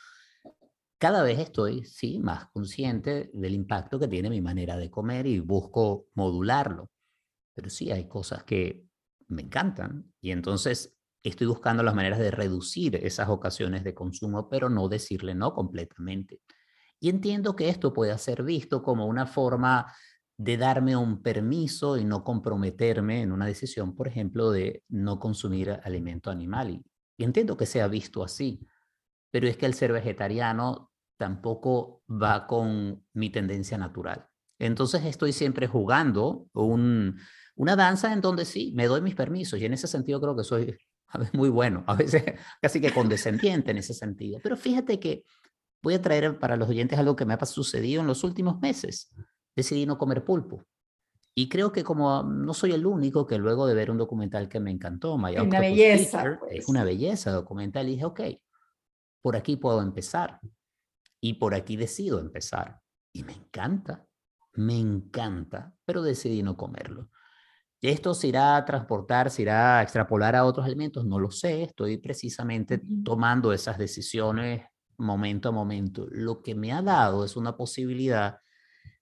Cada 0.98 1.22
vez 1.22 1.38
estoy, 1.38 1.84
sí, 1.84 2.20
más 2.20 2.50
consciente 2.50 3.30
del 3.32 3.54
impacto 3.54 3.98
que 3.98 4.06
tiene 4.06 4.30
mi 4.30 4.40
manera 4.40 4.76
de 4.76 4.90
comer 4.90 5.26
y 5.26 5.40
busco 5.40 6.06
modularlo. 6.14 6.90
Pero 7.54 7.70
sí 7.70 7.90
hay 7.90 8.06
cosas 8.06 8.44
que 8.44 8.84
me 9.28 9.42
encantan 9.42 10.12
y 10.20 10.30
entonces 10.30 10.96
estoy 11.22 11.46
buscando 11.46 11.82
las 11.82 11.94
maneras 11.94 12.18
de 12.18 12.30
reducir 12.30 12.96
esas 12.96 13.28
ocasiones 13.28 13.84
de 13.84 13.94
consumo, 13.94 14.48
pero 14.48 14.68
no 14.68 14.88
decirle 14.88 15.34
no 15.34 15.52
completamente. 15.52 16.40
Y 17.00 17.08
entiendo 17.08 17.56
que 17.56 17.70
esto 17.70 17.92
puede 17.92 18.16
ser 18.18 18.42
visto 18.42 18.82
como 18.82 19.06
una 19.06 19.26
forma 19.26 19.92
de 20.36 20.56
darme 20.56 20.96
un 20.96 21.22
permiso 21.22 21.98
y 21.98 22.04
no 22.04 22.24
comprometerme 22.24 23.22
en 23.22 23.32
una 23.32 23.46
decisión, 23.46 23.94
por 23.94 24.08
ejemplo, 24.08 24.50
de 24.50 24.84
no 24.88 25.18
consumir 25.18 25.80
alimento 25.82 26.30
animal. 26.30 26.70
Y, 26.70 27.24
entiendo 27.24 27.56
que 27.56 27.66
sea 27.66 27.88
visto 27.88 28.22
así, 28.22 28.66
pero 29.30 29.48
es 29.48 29.58
que 29.58 29.66
el 29.66 29.74
ser 29.74 29.92
vegetariano 29.92 30.90
tampoco 31.18 32.02
va 32.08 32.46
con 32.46 33.04
mi 33.12 33.28
tendencia 33.28 33.76
natural. 33.76 34.26
Entonces 34.58 35.04
estoy 35.04 35.32
siempre 35.32 35.66
jugando 35.66 36.48
una 36.54 37.76
danza 37.76 38.12
en 38.12 38.22
donde 38.22 38.46
sí, 38.46 38.72
me 38.74 38.86
doy 38.86 39.02
mis 39.02 39.14
permisos 39.14 39.60
y 39.60 39.66
en 39.66 39.74
ese 39.74 39.86
sentido 39.86 40.20
creo 40.20 40.36
que 40.36 40.44
soy 40.44 40.74
a 41.08 41.18
veces 41.18 41.34
muy 41.34 41.50
bueno, 41.50 41.84
a 41.86 41.96
veces 41.96 42.24
casi 42.62 42.80
que 42.80 42.92
condescendiente 42.92 43.72
en 43.72 43.78
ese 43.78 43.92
sentido. 43.92 44.40
Pero 44.42 44.56
fíjate 44.56 44.98
que 44.98 45.24
voy 45.82 45.94
a 45.94 46.02
traer 46.02 46.38
para 46.38 46.56
los 46.56 46.68
oyentes 46.68 46.98
algo 46.98 47.16
que 47.16 47.24
me 47.24 47.34
ha 47.34 47.46
sucedido 47.46 48.00
en 48.00 48.06
los 48.06 48.24
últimos 48.24 48.60
meses 48.60 49.12
decidí 49.56 49.86
no 49.86 49.98
comer 49.98 50.24
pulpo. 50.24 50.64
Y 51.34 51.48
creo 51.48 51.72
que 51.72 51.84
como 51.84 52.22
no 52.22 52.52
soy 52.54 52.72
el 52.72 52.84
único 52.84 53.26
que 53.26 53.38
luego 53.38 53.66
de 53.66 53.74
ver 53.74 53.90
un 53.90 53.98
documental 53.98 54.48
que 54.48 54.60
me 54.60 54.70
encantó, 54.70 55.16
My 55.16 55.36
una 55.36 55.60
belleza, 55.60 56.38
pues. 56.40 56.56
es 56.56 56.68
una 56.68 56.84
belleza 56.84 57.30
documental, 57.30 57.88
y 57.88 57.92
dije, 57.92 58.04
ok, 58.04 58.20
por 59.22 59.36
aquí 59.36 59.56
puedo 59.56 59.80
empezar. 59.80 60.40
Y 61.22 61.34
por 61.34 61.54
aquí 61.54 61.76
decido 61.76 62.18
empezar. 62.18 62.80
Y 63.12 63.22
me 63.24 63.32
encanta, 63.32 64.06
me 64.54 64.78
encanta, 64.78 65.74
pero 65.84 66.02
decidí 66.02 66.42
no 66.42 66.56
comerlo. 66.56 67.10
¿Esto 67.82 68.12
se 68.12 68.28
irá 68.28 68.56
a 68.56 68.64
transportar, 68.64 69.30
se 69.30 69.42
irá 69.42 69.78
a 69.78 69.82
extrapolar 69.82 70.36
a 70.36 70.44
otros 70.44 70.66
alimentos? 70.66 71.06
No 71.06 71.18
lo 71.18 71.30
sé, 71.30 71.62
estoy 71.62 71.96
precisamente 71.96 72.82
tomando 73.04 73.52
esas 73.52 73.78
decisiones 73.78 74.64
momento 75.00 75.48
a 75.48 75.52
momento. 75.52 76.06
Lo 76.10 76.42
que 76.42 76.54
me 76.54 76.72
ha 76.72 76.82
dado 76.82 77.24
es 77.24 77.36
una 77.36 77.56
posibilidad 77.56 78.38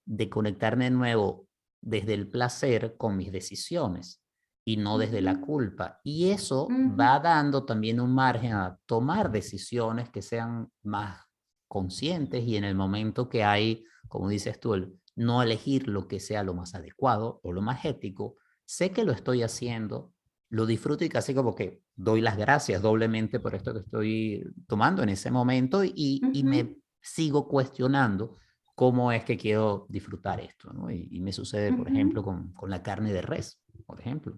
de 0.05 0.29
conectarme 0.29 0.85
de 0.85 0.91
nuevo 0.91 1.47
desde 1.81 2.13
el 2.13 2.27
placer 2.29 2.95
con 2.97 3.15
mis 3.15 3.31
decisiones 3.31 4.23
y 4.65 4.77
no 4.77 4.97
desde 4.97 5.21
la 5.21 5.39
culpa. 5.39 5.99
Y 6.03 6.29
eso 6.29 6.67
va 6.99 7.19
dando 7.19 7.65
también 7.65 7.99
un 7.99 8.13
margen 8.13 8.53
a 8.53 8.77
tomar 8.85 9.31
decisiones 9.31 10.09
que 10.09 10.21
sean 10.21 10.71
más 10.83 11.21
conscientes 11.67 12.43
y 12.43 12.57
en 12.57 12.63
el 12.63 12.75
momento 12.75 13.29
que 13.29 13.43
hay, 13.43 13.85
como 14.07 14.29
dices 14.29 14.59
tú, 14.59 14.99
no 15.15 15.41
elegir 15.43 15.87
lo 15.87 16.07
que 16.07 16.19
sea 16.19 16.43
lo 16.43 16.53
más 16.53 16.75
adecuado 16.75 17.39
o 17.43 17.51
lo 17.51 17.61
más 17.61 17.85
ético, 17.85 18.37
sé 18.65 18.91
que 18.91 19.03
lo 19.03 19.11
estoy 19.11 19.43
haciendo, 19.43 20.13
lo 20.49 20.65
disfruto 20.65 21.05
y 21.05 21.09
casi 21.09 21.33
como 21.33 21.55
que 21.55 21.81
doy 21.95 22.21
las 22.21 22.37
gracias 22.37 22.81
doblemente 22.81 23.39
por 23.39 23.55
esto 23.55 23.73
que 23.73 23.79
estoy 23.79 24.43
tomando 24.67 25.03
en 25.03 25.09
ese 25.09 25.31
momento 25.31 25.83
y, 25.83 26.21
y 26.33 26.43
me 26.43 26.75
sigo 27.01 27.47
cuestionando 27.47 28.37
cómo 28.79 29.11
es 29.11 29.25
que 29.25 29.37
quiero 29.37 29.85
disfrutar 29.89 30.39
esto, 30.39 30.71
¿no? 30.71 30.89
Y, 30.89 31.19
me 31.19 31.33
sucede, 31.33 31.73
por 31.73 31.89
ejemplo, 31.89 32.23
con, 32.23 32.53
con, 32.53 32.69
la 32.69 32.81
carne 32.81 33.11
de 33.11 33.21
res, 33.21 33.61
por 33.85 33.99
ejemplo. 33.99 34.37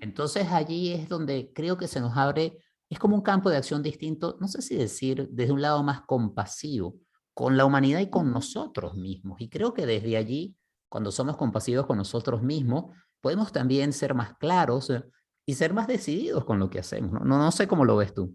Entonces 0.00 0.48
allí 0.50 0.92
es 0.92 1.08
donde 1.08 1.52
creo 1.54 1.76
que 1.76 1.86
se 1.86 2.00
nos 2.00 2.16
abre, 2.16 2.58
es 2.90 2.98
como 2.98 3.14
un 3.14 3.22
campo 3.22 3.48
de 3.48 3.58
acción 3.58 3.84
distinto, 3.84 4.38
no 4.40 4.48
sé 4.48 4.60
si 4.60 4.74
decir 4.74 5.28
desde 5.30 5.52
un 5.52 5.62
lado 5.62 5.84
más 5.84 6.00
compasivo 6.00 6.96
con 7.32 7.56
la 7.56 7.64
humanidad 7.64 8.00
y 8.00 8.10
con 8.10 8.32
nosotros 8.32 8.96
mismos. 8.96 9.40
Y 9.40 9.48
creo 9.48 9.72
que 9.72 9.86
desde 9.86 10.16
allí, 10.16 10.56
cuando 10.88 11.12
somos 11.12 11.36
compasivos 11.36 11.86
con 11.86 11.96
nosotros 11.96 12.42
mismos, 12.42 12.86
podemos 13.20 13.52
también 13.52 13.92
ser 13.92 14.14
más 14.14 14.34
claros 14.38 14.90
eh, 14.90 15.04
y 15.46 15.54
ser 15.54 15.72
más 15.72 15.86
decididos 15.86 16.44
con 16.44 16.58
lo 16.58 16.68
que 16.68 16.80
hacemos. 16.80 17.12
No, 17.12 17.20
no, 17.20 17.38
no 17.38 17.52
sé 17.52 17.68
cómo 17.68 17.84
lo 17.84 17.96
ves 17.96 18.12
tú. 18.12 18.34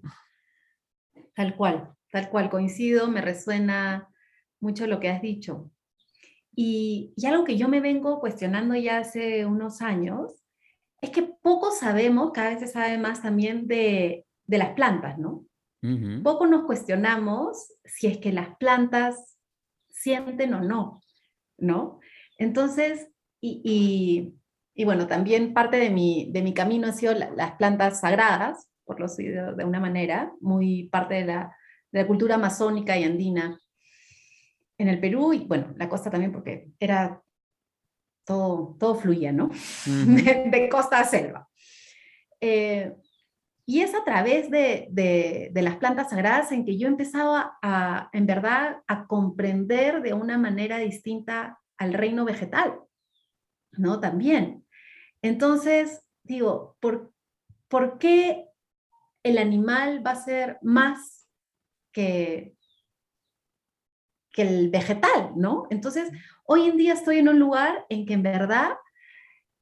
Tal 1.36 1.56
cual, 1.56 1.94
tal 2.10 2.30
cual, 2.30 2.50
coincido, 2.50 3.10
me 3.10 3.22
resuena 3.22 4.10
mucho 4.62 4.88
lo 4.88 5.00
que 5.00 5.10
has 5.10 5.22
dicho. 5.22 5.70
Y, 6.56 7.14
algo 7.26 7.44
que 7.44 7.58
yo 7.58 7.68
me 7.68 7.82
vengo 7.82 8.20
cuestionando 8.20 8.76
ya 8.76 9.00
hace 9.00 9.46
unos 9.46 9.82
años 9.82 10.34
es 11.02 11.10
que 11.10 11.24
poco 11.24 11.72
sabemos, 11.72 12.32
cada 12.32 12.52
vez 12.52 12.60
se 12.60 12.68
sabe 12.68 12.98
más 12.98 13.22
también 13.22 13.68
de, 13.68 14.26
las 14.48 14.74
plantas, 14.74 15.18
¿no? 15.18 15.46
Poco 16.24 16.46
nos 16.46 16.66
cuestionamos 16.66 17.74
si 17.86 18.06
es 18.06 18.20
que 18.20 18.32
las 18.32 18.56
plantas 18.58 19.40
sienten 19.90 20.54
o 20.54 20.62
no, 20.62 21.02
¿no? 21.58 22.00
Entonces, 22.38 23.08
y, 23.40 24.36
bueno, 24.84 25.08
también 25.08 25.54
parte 25.54 25.78
de 25.78 25.90
mi, 25.90 26.30
de 26.32 26.42
mi 26.42 26.54
camino 26.54 26.88
ha 26.88 26.94
sido 26.94 27.14
las 27.14 27.52
plantas 27.54 28.00
sagradas, 28.02 28.70
por 28.84 29.00
lo 29.00 29.08
de, 29.08 29.54
de 29.56 29.66
una 29.66 29.80
manera, 29.80 30.34
muy 30.42 30.90
parte 30.90 31.16
de 31.16 31.26
la, 31.26 31.56
de 31.92 32.02
la 32.02 32.08
cultura 32.08 32.36
amazónica 32.36 32.98
y 32.98 33.04
andina 33.04 33.60
en 34.78 34.88
el 34.88 35.00
Perú 35.00 35.34
y 35.34 35.40
bueno, 35.46 35.74
la 35.78 35.88
costa 35.88 36.10
también 36.10 36.32
porque 36.32 36.72
era 36.80 37.22
todo, 38.26 38.76
todo 38.80 38.96
fluía, 38.96 39.32
¿no? 39.32 39.50
de, 39.86 40.70
costa 40.70 41.00
a 41.00 41.04
selva. 41.04 41.48
Eh, 42.40 42.94
y 43.66 43.82
es 43.82 43.94
a 43.94 44.04
través 44.04 44.50
de, 44.50 44.88
de, 44.92 45.62
las 45.62 45.78
plantas 45.78 46.10
sagradas 46.10 46.52
en 46.52 46.66
que 46.66 46.78
yo 46.78 46.88
empezaba 46.88 47.58
a, 47.62 48.10
en 48.12 48.26
verdad, 48.26 48.82
a 48.88 49.08
comprender 49.08 50.02
de 50.02 50.14
una 50.14 50.38
manera 50.38 50.78
distinta 50.80 51.60
al 51.78 51.94
reino 51.94 52.26
vegetal, 52.26 52.80
¿no? 53.72 54.00
También. 54.00 54.61
Entonces, 55.22 56.04
digo, 56.24 56.78
¿por, 56.80 57.14
¿por 57.68 57.98
qué 57.98 58.48
el 59.24 59.38
animal 59.38 60.06
va 60.06 60.12
a 60.12 60.24
ser 60.24 60.58
más 60.62 61.28
que, 61.92 62.56
que 64.32 64.42
el 64.42 64.70
vegetal, 64.70 65.34
¿no? 65.36 65.68
Entonces, 65.70 66.10
hoy 66.46 66.68
en 66.68 66.78
día 66.78 66.94
estoy 66.94 67.20
en 67.20 67.30
un 67.30 67.40
lugar 67.40 67.86
en 67.90 68.06
que 68.06 68.14
en 68.14 68.24
verdad 68.24 68.72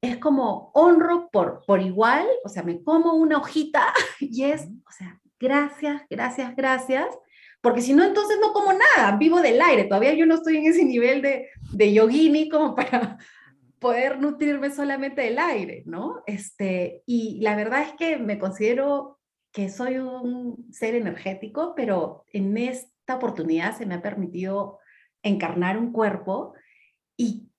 es 0.02 0.17
como 0.17 0.72
honro 0.74 1.30
por, 1.32 1.63
por 1.65 1.82
igual, 1.82 2.26
o 2.45 2.50
sea, 2.50 2.63
me 2.63 2.82
como 2.84 3.13
una 3.13 3.38
hojita 3.38 3.93
y 4.19 4.43
es, 4.43 4.67
o 4.88 4.91
sea, 4.91 5.19
gracias, 5.39 6.04
gracias, 6.10 6.56
gracias, 6.56 7.08
porque 7.62 7.82
si 7.82 7.93
no, 7.93 8.06
entonces 8.06 8.38
no 8.39 8.54
como 8.54 8.72
nada, 8.72 9.17
vivo 9.17 9.41
del 9.41 9.62
aire, 9.62 9.84
todavía 9.84 10.13
yo 10.13 10.26
no 10.26 10.36
estoy 10.36 10.58
en 10.58 10.67
ese 10.67 10.86
nivel 10.86 11.22
de, 11.22 11.50
de 11.74 11.93
yogini 11.93 12.48
como 12.48 12.74
para 12.76 13.17
poder 13.80 14.20
nutrirme 14.20 14.72
solamente 14.72 15.22
del 15.22 15.39
aire, 15.39 15.84
¿no? 15.86 16.24
Este, 16.26 17.04
y 17.06 17.39
la 17.42 17.56
verdad 17.56 17.82
es 17.82 17.94
que 17.94 18.18
me 18.18 18.39
considero 18.39 19.20
que 19.52 19.70
soy 19.70 19.98
un 19.98 20.68
ser 20.72 20.96
energético, 20.96 21.74
pero 21.76 22.26
en 22.32 22.58
este 22.58 22.89
oportunidad 23.13 23.78
se 23.78 23.86
me 23.86 23.96
ha 23.96 24.02
permitido 24.02 24.80
encarnar 25.24 25.78
un 25.78 25.92
cuerpo 25.92 26.54
y, 27.18 27.50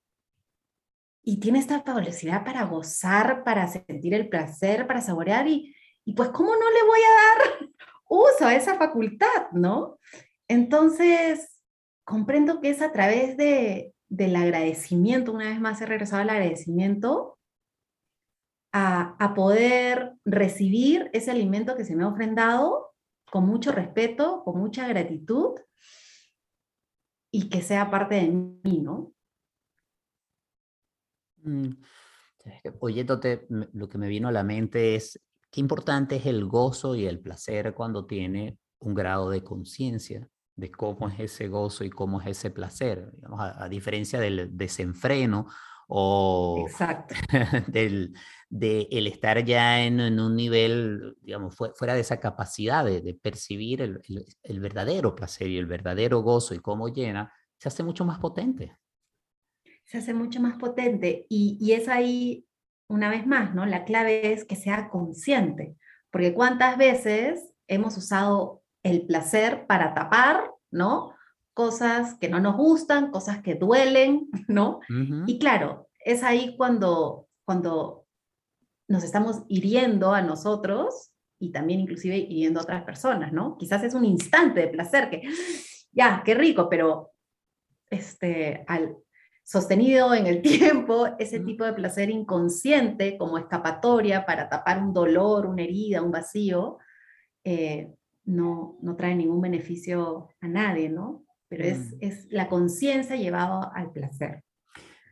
y 1.23 1.39
tiene 1.39 1.59
esta 1.59 1.81
velocidad 1.93 2.43
para 2.43 2.65
gozar, 2.65 3.43
para 3.43 3.67
sentir 3.67 4.13
el 4.13 4.29
placer, 4.29 4.87
para 4.87 5.01
saborear 5.01 5.47
y, 5.47 5.75
y 6.05 6.13
pues 6.13 6.29
cómo 6.29 6.51
no 6.51 6.71
le 6.71 6.83
voy 6.83 6.99
a 6.99 7.59
dar 7.59 7.69
uso 8.09 8.45
a 8.45 8.55
esa 8.55 8.75
facultad, 8.75 9.51
¿no? 9.53 9.99
Entonces, 10.47 11.61
comprendo 12.03 12.59
que 12.59 12.71
es 12.71 12.81
a 12.81 12.91
través 12.91 13.37
de, 13.37 13.93
del 14.11 14.35
agradecimiento, 14.35 15.31
una 15.31 15.47
vez 15.49 15.61
más 15.61 15.81
he 15.81 15.85
regresado 15.85 16.21
al 16.21 16.29
agradecimiento, 16.29 17.39
a, 18.73 19.15
a, 19.23 19.33
poder 19.33 20.13
recibir 20.25 21.09
ese 21.13 21.31
alimento 21.31 21.75
que 21.75 21.85
se 21.85 21.95
me 21.95 22.03
ha 22.03 22.09
ofrendado 22.09 22.93
con 23.29 23.45
mucho 23.45 23.71
respeto, 23.71 24.43
con 24.43 24.59
mucha 24.59 24.87
gratitud 24.87 25.59
y 27.31 27.49
que 27.49 27.61
sea 27.61 27.89
parte 27.89 28.15
de 28.15 28.27
mí, 28.27 28.81
¿no? 28.81 29.13
Mm, 31.43 31.69
oyéndote, 32.79 33.47
lo 33.49 33.87
que 33.87 33.97
me 33.97 34.09
vino 34.09 34.27
a 34.27 34.33
la 34.33 34.43
mente 34.43 34.95
es 34.95 35.21
qué 35.49 35.61
importante 35.61 36.17
es 36.17 36.25
el 36.25 36.45
gozo 36.45 36.95
y 36.95 37.05
el 37.05 37.19
placer 37.19 37.73
cuando 37.73 38.05
tiene 38.05 38.57
un 38.79 38.93
grado 38.93 39.29
de 39.29 39.43
conciencia 39.43 40.27
de 40.55 40.71
cómo 40.71 41.07
es 41.09 41.19
ese 41.19 41.47
gozo 41.47 41.83
y 41.83 41.89
cómo 41.89 42.21
es 42.21 42.27
ese 42.27 42.51
placer, 42.51 43.11
a, 43.37 43.63
a, 43.63 43.69
diferencia 43.69 44.19
del 44.19 44.57
desenfreno 44.57 45.47
o 45.87 46.65
del, 47.67 48.13
de 48.49 48.87
el 48.91 49.07
estar 49.07 49.43
ya 49.43 49.83
en, 49.83 49.99
un 50.19 50.35
nivel, 50.35 51.17
digamos, 51.21 51.55
fuera 51.55 51.93
de 51.93 51.99
esa 51.99 52.19
capacidad 52.19 52.85
de, 52.85 53.13
percibir 53.21 53.81
el, 53.81 54.01
el, 54.43 54.59
verdadero 54.61 55.15
placer 55.15 55.47
y 55.47 55.57
el 55.57 55.65
verdadero 55.65 56.21
gozo 56.21 56.55
y 56.55 56.59
cómo 56.59 56.87
llena, 56.87 57.33
se 57.57 57.67
hace 57.67 57.83
mucho 57.83 58.05
más 58.05 58.19
potente. 58.19 58.77
Se 59.83 59.97
hace 59.97 60.13
mucho 60.13 60.39
más 60.39 60.57
potente 60.57 61.25
y, 61.27 61.57
y 61.59 61.73
es 61.73 61.89
ahí, 61.89 62.45
una 62.87 63.09
vez 63.09 63.27
más, 63.27 63.53
¿no? 63.53 63.65
La 63.65 63.83
clave 63.83 64.31
es 64.31 64.45
que 64.45 64.55
sea 64.55 64.89
consciente, 64.89 65.75
porque 66.09 66.33
cuántas 66.33 66.77
veces 66.77 67.53
hemos 67.67 67.97
usado 67.97 68.60
el 68.83 69.05
placer 69.05 69.65
para 69.67 69.93
tapar, 69.93 70.51
¿no? 70.71 71.13
cosas 71.53 72.15
que 72.15 72.29
no 72.29 72.39
nos 72.39 72.55
gustan, 72.55 73.11
cosas 73.11 73.41
que 73.41 73.55
duelen, 73.55 74.29
¿no? 74.47 74.79
Y 75.27 75.39
claro, 75.39 75.89
es 75.99 76.23
ahí 76.23 76.55
cuando, 76.57 77.27
cuando 77.45 78.05
nos 78.87 79.03
estamos 79.03 79.43
hiriendo 79.47 80.13
a 80.13 80.21
nosotros 80.21 81.11
y 81.39 81.51
también 81.51 81.79
inclusive 81.79 82.17
hiriendo 82.17 82.59
a 82.59 82.63
otras 82.63 82.83
personas, 82.83 83.33
¿no? 83.33 83.57
Quizás 83.57 83.83
es 83.83 83.93
un 83.93 84.05
instante 84.05 84.61
de 84.61 84.67
placer 84.67 85.09
que, 85.09 85.21
ya, 85.91 86.21
qué 86.25 86.35
rico, 86.35 86.69
pero 86.69 87.11
este, 87.89 88.63
al, 88.67 88.97
sostenido 89.43 90.13
en 90.13 90.27
el 90.27 90.41
tiempo, 90.41 91.09
ese 91.19 91.39
tipo 91.41 91.65
de 91.65 91.73
placer 91.73 92.09
inconsciente 92.09 93.17
como 93.17 93.37
escapatoria 93.37 94.25
para 94.25 94.47
tapar 94.47 94.81
un 94.81 94.93
dolor, 94.93 95.45
una 95.45 95.63
herida, 95.63 96.01
un 96.01 96.11
vacío, 96.11 96.77
eh, 97.43 97.91
no, 98.25 98.77
no 98.81 98.95
trae 98.95 99.15
ningún 99.15 99.41
beneficio 99.41 100.29
a 100.39 100.47
nadie, 100.47 100.89
¿no? 100.89 101.25
Pero 101.47 101.65
es, 101.65 101.91
mm. 101.91 101.97
es 102.01 102.27
la 102.31 102.47
conciencia 102.47 103.15
llevada 103.15 103.71
al 103.73 103.91
placer. 103.91 104.43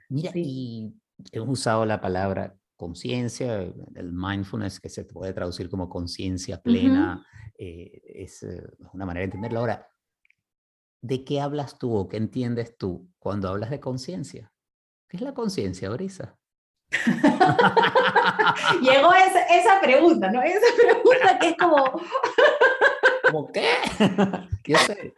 Mira, 0.10 0.32
y 0.34 0.94
hemos 1.32 1.50
usado 1.50 1.86
la 1.86 2.02
palabra 2.02 2.56
conciencia, 2.80 3.62
el 3.96 4.14
mindfulness, 4.14 4.80
que 4.80 4.90
se 4.90 5.04
puede 5.04 5.34
traducir 5.34 5.70
como 5.70 5.90
conciencia 5.90 6.62
plena, 6.62 7.26
eh, 7.58 8.02
es 8.06 8.42
eh, 8.44 8.64
una 8.94 9.06
manera 9.06 9.20
de 9.22 9.26
entenderlo. 9.26 9.60
Ahora, 9.60 9.86
¿de 11.02 11.26
qué 11.26 11.42
hablas 11.42 11.78
tú 11.78 11.94
o 11.94 12.08
qué 12.08 12.16
entiendes 12.16 12.78
tú 12.78 13.10
cuando 13.20 13.50
hablas 13.50 13.70
de 13.70 13.82
conciencia? 13.82 14.54
¿Qué 15.10 15.18
es 15.18 15.22
la 15.22 15.34
conciencia, 15.34 15.90
Brisa? 15.90 16.38
Llegó 18.82 19.14
esa, 19.14 19.42
esa, 19.44 19.82
pregunta, 19.82 20.32
¿no? 20.32 20.42
Esa 20.42 20.68
pregunta 20.82 21.38
que 21.38 21.50
es 21.50 21.58
como... 21.58 21.76
¿Cómo 23.32 23.52
qué? 23.52 23.68
¿Qué 24.64 24.76
sé? 24.76 25.14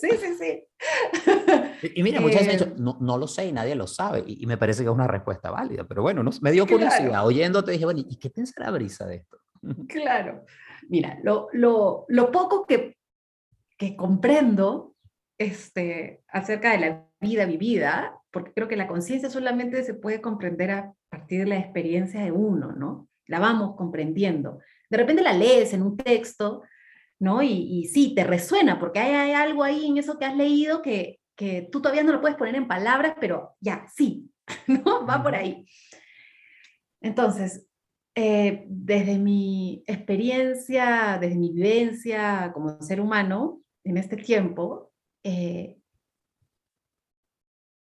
Sí, 0.00 0.10
sí, 0.10 0.34
sí. 0.38 1.90
Y, 1.94 2.02
mira, 2.02 2.20
muchas 2.20 2.46
veces 2.46 2.62
eh, 2.62 2.74
no, 2.78 2.96
no, 3.00 3.18
lo 3.18 3.26
sé 3.26 3.46
y 3.46 3.52
nadie 3.52 3.74
lo 3.74 3.86
sabe, 3.86 4.22
y, 4.26 4.46
me 4.46 4.56
parece 4.56 4.82
que 4.82 4.88
es 4.88 4.94
una 4.94 5.08
respuesta 5.08 5.50
válida, 5.50 5.84
pero 5.84 6.02
bueno, 6.02 6.22
no, 6.22 6.30
me 6.40 6.52
dio 6.52 6.66
curiosidad. 6.66 7.26
Oyéndote 7.26 7.72
dije, 7.72 7.84
bueno, 7.84 8.00
¿y 8.08 8.16
qué 8.16 8.30
pensará 8.30 8.70
Brisa 8.70 9.06
de 9.06 9.16
esto? 9.16 9.38
Claro. 9.88 10.44
Mira, 10.88 11.18
lo, 11.22 11.48
lo, 11.52 12.04
lo 12.08 12.30
poco 12.30 12.64
que, 12.64 12.96
que 13.76 13.96
comprendo 13.96 14.94
este, 15.36 16.22
acerca 16.28 16.72
de 16.72 16.78
la 16.78 17.06
vida 17.20 17.44
vivida, 17.44 18.20
porque 18.30 18.52
creo 18.52 18.68
que 18.68 18.76
la 18.76 18.88
conciencia 18.88 19.28
solamente 19.28 19.82
se 19.82 19.94
puede 19.94 20.20
comprender 20.20 20.70
a 20.70 20.94
partir 21.10 21.40
de 21.40 21.46
la 21.46 21.58
experiencia 21.58 22.22
de 22.22 22.32
uno, 22.32 22.72
¿no? 22.72 23.08
La 23.26 23.38
vamos 23.40 23.76
comprendiendo. 23.76 24.60
De 24.88 24.96
repente 24.96 25.22
la 25.22 25.32
lees 25.32 25.72
en 25.74 25.82
un 25.82 25.96
texto 25.96 26.62
¿no? 27.18 27.42
Y, 27.42 27.84
sí, 27.92 28.14
te 28.14 28.24
resuena, 28.24 28.78
porque 28.78 29.00
hay, 29.00 29.32
algo 29.32 29.64
ahí 29.64 29.86
en 29.86 29.98
eso 29.98 30.18
que 30.18 30.24
has 30.24 30.36
leído 30.36 30.82
que, 30.82 31.20
que 31.36 31.68
tú 31.70 31.80
todavía 31.80 32.02
no 32.02 32.12
lo 32.12 32.20
puedes 32.20 32.36
poner 32.36 32.54
en 32.54 32.68
palabras, 32.68 33.14
pero 33.20 33.56
ya, 33.60 33.86
sí, 33.94 34.30
¿no? 34.66 35.06
Va 35.06 35.22
por 35.22 35.34
ahí. 35.34 35.66
Entonces, 37.00 37.66
eh, 38.14 38.64
desde 38.68 39.18
mi 39.18 39.84
experiencia, 39.86 41.18
desde 41.20 41.36
mi 41.36 41.52
vivencia 41.52 42.50
como 42.52 42.80
ser 42.82 43.00
humano 43.00 43.62
en 43.84 43.96
este 43.96 44.16
tiempo, 44.16 44.92
eh, 45.22 45.78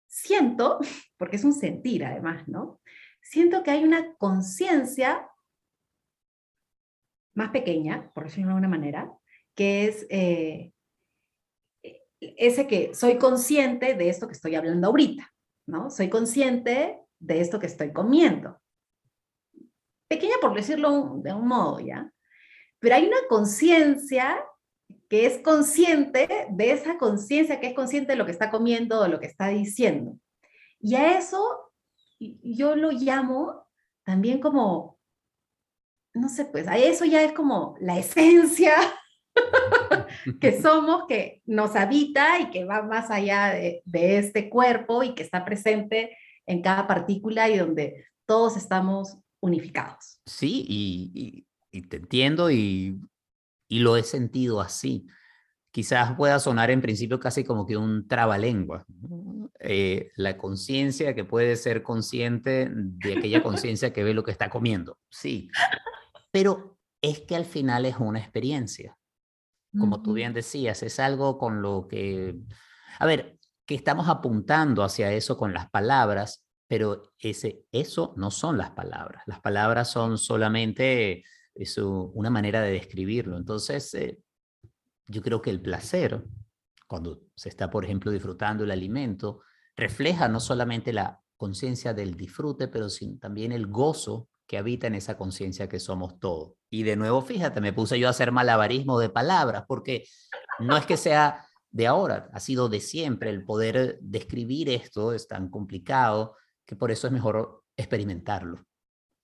siento, 0.08 0.80
porque 1.18 1.38
es 1.38 1.44
un 1.44 1.54
sentir 1.54 2.04
además, 2.04 2.48
¿no? 2.48 2.82
Siento 3.22 3.64
que 3.64 3.72
hay 3.72 3.84
una 3.84 4.14
conciencia 4.16 5.30
más 7.34 7.52
pequeña, 7.52 8.12
por 8.14 8.26
decirlo 8.26 8.48
de 8.48 8.52
alguna 8.56 8.68
manera, 8.68 9.12
que 9.56 9.86
es 9.86 10.06
eh, 10.10 10.72
ese 12.20 12.68
que 12.68 12.94
soy 12.94 13.18
consciente 13.18 13.96
de 13.96 14.10
esto 14.10 14.28
que 14.28 14.34
estoy 14.34 14.56
hablando 14.56 14.88
ahorita, 14.88 15.34
¿no? 15.68 15.90
Soy 15.90 16.10
consciente 16.10 17.00
de 17.20 17.42
esto 17.42 17.60
que 17.60 17.68
estoy 17.68 17.94
comiendo. 17.94 18.60
Pequeña 20.08 20.36
por 20.42 20.54
decirlo 20.54 21.20
de 21.24 21.34
un 21.34 21.48
modo, 21.48 21.80
¿ya? 21.80 22.12
Pero 22.80 22.96
hay 22.96 23.08
una 23.08 23.28
conciencia 23.30 24.44
que 25.10 25.26
es 25.26 25.40
consciente 25.40 26.48
de 26.50 26.72
esa 26.72 26.98
conciencia 26.98 27.60
que 27.60 27.68
es 27.68 27.74
consciente 27.74 28.12
de 28.12 28.18
lo 28.18 28.26
que 28.26 28.32
está 28.32 28.52
comiendo 28.52 29.02
o 29.02 29.08
lo 29.08 29.20
que 29.20 29.28
está 29.28 29.48
diciendo. 29.48 30.18
Y 30.80 30.96
a 30.96 31.18
eso 31.18 31.72
yo 32.20 32.76
lo 32.76 32.92
llamo 32.92 33.68
también 34.04 34.40
como, 34.40 35.00
no 36.14 36.30
sé, 36.30 36.46
pues 36.46 36.68
a 36.68 36.78
eso 36.78 37.06
ya 37.06 37.24
es 37.24 37.34
como 37.34 37.76
la 37.80 37.98
esencia 37.98 38.74
que 40.40 40.62
somos, 40.62 41.06
que 41.08 41.42
nos 41.46 41.76
habita 41.76 42.40
y 42.40 42.50
que 42.50 42.66
va 42.66 42.82
más 42.82 43.10
allá 43.12 43.50
de, 43.50 43.82
este 44.18 44.50
cuerpo 44.50 45.04
y 45.04 45.16
que 45.16 45.24
está 45.24 45.46
presente 45.46 46.18
en 46.46 46.62
cada 46.62 46.88
partícula 46.88 47.50
y 47.50 47.58
donde 47.58 48.06
todos 48.26 48.58
estamos 48.58 49.18
unificados. 49.40 50.20
Sí, 50.26 50.66
y, 50.68 51.46
te 51.90 51.98
entiendo 51.98 52.50
y, 52.50 53.00
lo 53.70 53.98
he 53.98 54.04
sentido 54.04 54.62
así. 54.62 55.08
Quizás 55.72 56.16
pueda 56.16 56.40
sonar 56.40 56.72
en 56.72 56.82
principio 56.82 57.20
casi 57.20 57.44
como 57.44 57.66
que 57.66 57.76
un 57.76 58.08
trabalengua. 58.08 58.86
Eh, 59.60 60.12
la 60.16 60.38
conciencia 60.38 61.14
que 61.14 61.26
puede 61.26 61.58
ser 61.58 61.84
consciente 61.84 62.70
de 62.72 63.18
aquella 63.18 63.44
conciencia 63.44 63.92
que 63.92 64.04
ve 64.04 64.14
lo 64.14 64.24
que 64.24 64.32
está 64.32 64.50
comiendo. 64.50 64.98
Sí, 65.10 65.50
pero 66.32 66.78
es 67.02 67.20
que 67.22 67.36
al 67.36 67.46
final 67.46 67.86
es 67.86 67.98
una 67.98 68.20
experiencia 68.20 68.98
como 69.80 70.02
tú 70.02 70.14
bien 70.14 70.34
decías, 70.34 70.84
es 70.84 71.00
algo 71.00 71.38
con 71.38 71.62
lo 71.62 71.88
que, 71.88 72.36
a 73.00 73.06
ver, 73.06 73.38
que 73.66 73.76
estamos 73.76 74.08
apuntando 74.08 74.84
hacia 74.84 75.12
eso 75.12 75.38
con 75.38 75.54
las 75.54 75.70
palabras, 75.70 76.46
pero 76.68 77.14
ese, 77.20 77.66
eso 77.72 78.14
no 78.18 78.32
son 78.32 78.58
las 78.58 78.72
palabras. 78.72 79.24
Las 79.26 79.40
palabras 79.42 79.90
son 79.90 80.18
solamente 80.18 81.24
eso, 81.54 82.12
una 82.14 82.30
manera 82.30 82.62
de 82.62 82.72
describirlo. 82.72 83.38
Entonces, 83.38 83.94
eh, 83.94 84.20
yo 85.08 85.22
creo 85.22 85.42
que 85.42 85.50
el 85.50 85.62
placer, 85.62 86.24
cuando 86.88 87.22
se 87.36 87.50
está, 87.50 87.70
por 87.70 87.86
ejemplo, 87.86 88.12
disfrutando 88.12 88.64
el 88.64 88.72
alimento, 88.72 89.42
refleja 89.76 90.28
no 90.28 90.40
solamente 90.40 90.94
la 90.94 91.22
conciencia 91.38 91.94
del 91.94 92.16
disfrute, 92.16 92.68
pero 92.68 92.88
también 93.20 93.52
el 93.52 93.68
gozo 93.68 94.30
que 94.48 94.58
habita 94.58 94.88
en 94.88 94.96
esa 94.96 95.18
conciencia 95.18 95.70
que 95.70 95.80
somos 95.80 96.20
todos. 96.20 96.54
Y 96.70 96.84
de 96.84 96.96
nuevo, 96.96 97.22
fíjate, 97.22 97.62
me 97.62 97.74
puse 97.74 98.00
yo 98.00 98.08
a 98.08 98.12
hacer 98.12 98.32
malabarismo 98.32 99.00
de 99.00 99.10
palabras, 99.10 99.64
porque 99.68 100.06
no 100.60 100.78
es 100.78 100.86
que 100.86 100.98
sea 100.98 101.46
de 101.72 101.88
ahora, 101.88 102.30
ha 102.34 102.40
sido 102.40 102.70
de 102.70 102.80
siempre. 102.80 103.30
El 103.30 103.44
poder 103.44 103.98
describir 104.02 104.70
esto 104.70 105.14
es 105.14 105.28
tan 105.28 105.50
complicado 105.50 106.36
que 106.66 106.76
por 106.76 106.92
eso 106.92 107.08
es 107.08 107.14
mejor 107.14 107.64
experimentarlo. 107.76 108.66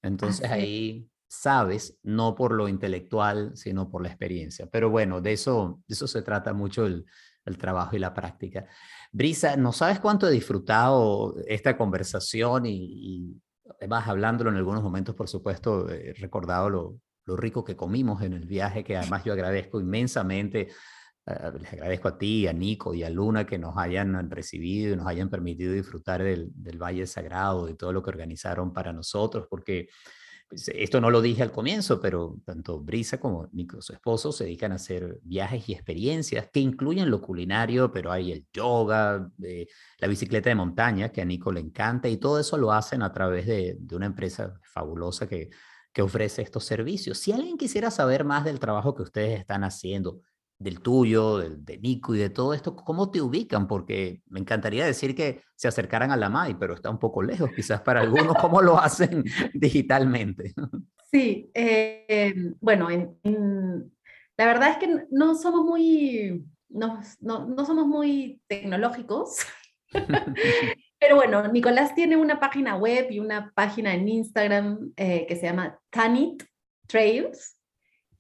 Entonces 0.02 0.50
ahí 0.50 1.08
sabes, 1.28 1.98
no 2.04 2.36
por 2.36 2.52
lo 2.52 2.68
intelectual, 2.68 3.56
sino 3.56 3.90
por 3.90 4.02
la 4.02 4.10
experiencia. 4.10 4.68
Pero 4.70 4.90
bueno, 4.90 5.22
de 5.22 5.34
eso, 5.34 5.82
de 5.88 5.94
eso 5.94 6.08
se 6.08 6.22
trata 6.24 6.54
mucho 6.54 6.86
el, 6.86 7.06
el 7.46 7.58
trabajo 7.58 7.96
y 7.96 8.00
la 8.00 8.14
práctica. 8.14 8.68
Brisa, 9.12 9.56
no 9.58 9.72
sabes 9.72 10.00
cuánto 10.00 10.28
he 10.28 10.32
disfrutado 10.32 11.36
esta 11.48 11.78
conversación 11.78 12.66
y, 12.66 13.42
además 13.78 14.08
hablándolo 14.08 14.50
en 14.50 14.58
algunos 14.58 14.84
momentos, 14.84 15.15
por 15.15 15.28
supuesto, 15.28 15.89
he 15.89 16.13
recordado 16.13 16.69
lo, 16.69 17.00
lo, 17.26 17.38
rico 17.38 17.63
que 17.63 17.76
comimos 17.76 18.21
en 18.21 18.34
el 18.34 18.45
viaje, 18.45 18.84
que 18.84 18.97
además 18.97 19.24
yo 19.24 19.34
agradezco 19.34 19.80
inmensamente. 19.80 20.69
Eh, 21.26 21.52
les 21.60 21.74
agradezco 21.74 22.08
a 22.08 22.17
ti, 22.17 22.47
a 22.47 22.54
Nico 22.54 22.93
y 22.93 23.04
a 23.04 23.10
Luna 23.10 23.45
que 23.45 23.60
nos 23.60 23.78
hayan 23.78 24.30
recibido 24.32 24.93
y 24.93 24.97
nos 24.97 25.08
hayan 25.08 25.30
permitido 25.30 25.74
disfrutar 25.74 26.24
del, 26.24 26.50
del 26.56 26.82
Valle 26.82 27.06
Sagrado, 27.06 27.67
de 27.67 27.76
todo 27.76 27.93
lo 27.93 28.02
que 28.02 28.10
organizaron 28.10 28.74
para 28.74 28.91
nosotros, 28.91 29.47
porque 29.50 29.89
pues, 30.52 30.68
esto 30.68 31.00
no 31.00 31.10
lo 31.10 31.22
dije 31.22 31.44
al 31.44 31.52
comienzo, 31.54 32.02
pero 32.02 32.36
tanto 32.44 32.82
Brisa 32.82 33.22
como 33.22 33.48
Nico, 33.54 33.82
su 33.82 33.94
esposo, 33.94 34.34
se 34.34 34.44
dedican 34.44 34.74
a 34.74 34.76
hacer 34.76 35.18
viajes 35.24 35.70
y 35.70 35.72
experiencias 35.72 36.50
que 36.52 36.60
incluyen 36.60 37.10
lo 37.10 37.22
culinario, 37.22 37.90
pero 37.90 38.12
hay 38.12 38.34
el 38.34 38.46
yoga, 38.52 39.32
eh, 39.42 39.68
la 39.98 40.10
bicicleta 40.10 40.50
de 40.50 40.56
montaña, 40.56 41.08
que 41.08 41.22
a 41.22 41.26
Nico 41.26 41.54
le 41.54 41.62
encanta, 41.62 42.10
y 42.10 42.18
todo 42.18 42.38
eso 42.38 42.58
lo 42.58 42.74
hacen 42.74 43.02
a 43.02 43.13
través 43.13 43.48
de, 43.48 43.78
de 43.80 43.96
una 43.96 44.08
empresa 44.08 44.60
fabulosa 44.62 45.25
que, 45.25 45.52
que 45.94 46.02
ofrece 46.02 46.42
estos 46.42 46.65
servicios. 46.65 47.17
Si 47.17 47.32
alguien 47.32 47.58
quisiera 47.58 47.90
saber 47.90 48.25
más 48.25 48.44
del 48.44 48.60
trabajo 48.60 48.94
que 48.94 49.04
ustedes 49.04 49.40
están 49.40 49.63
haciendo, 49.63 50.19
del 50.62 50.82
tuyo, 50.82 51.38
del, 51.38 51.64
de 51.64 51.78
Nico 51.78 52.16
y 52.16 52.20
de 52.20 52.30
todo 52.30 52.54
esto, 52.54 52.76
¿cómo 52.76 53.12
te 53.12 53.22
ubican? 53.22 53.68
Porque 53.68 54.22
me 54.28 54.40
encantaría 54.40 54.86
decir 54.86 55.16
que 55.16 55.42
se 55.56 55.68
acercaran 55.68 56.12
a 56.12 56.18
la 56.18 56.30
MAI, 56.30 56.56
pero 56.56 56.74
está 56.74 56.90
un 56.90 57.00
poco 57.00 57.22
lejos 57.22 57.50
quizás 57.56 57.82
para 57.82 58.02
algunos. 58.02 58.36
¿Cómo 58.40 58.62
lo 58.62 58.80
hacen 58.80 59.24
digitalmente? 59.54 60.54
Sí, 61.12 61.50
eh, 61.54 62.34
bueno, 62.60 62.90
la 64.38 64.46
verdad 64.46 64.72
es 64.72 64.78
que 64.78 65.06
no 65.12 65.36
somos 65.36 65.66
muy, 65.66 66.46
no, 66.70 67.02
no, 67.20 67.66
somos 67.66 67.86
muy 67.86 68.42
tecnológicos. 68.48 69.38
Pero 71.00 71.16
bueno, 71.16 71.48
Nicolás 71.48 71.96
tiene 71.96 72.16
una 72.16 72.40
página 72.40 72.76
web 72.76 73.08
y 73.10 73.20
una 73.20 73.52
página 73.54 73.94
en 73.94 74.08
Instagram 74.08 74.94
eh, 74.96 75.26
que 75.28 75.36
se 75.36 75.48
llama 75.48 75.80
Tanit 75.90 76.44
Trails. 76.88 77.58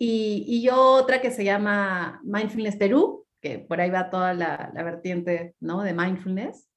Y, 0.03 0.63
yo 0.63 0.81
otra 0.95 1.21
que 1.21 1.29
se 1.29 1.43
llama 1.43 2.19
Mindfulness 2.23 2.75
Perú, 2.75 3.27
que 3.39 3.59
por 3.59 3.79
ahí 3.79 3.91
va 3.91 4.09
toda 4.09 4.33
la, 4.33 4.71
la 4.73 4.81
vertiente 4.81 5.53
¿no? 5.59 5.83
de 5.83 5.93
mindfulness. 5.93 6.67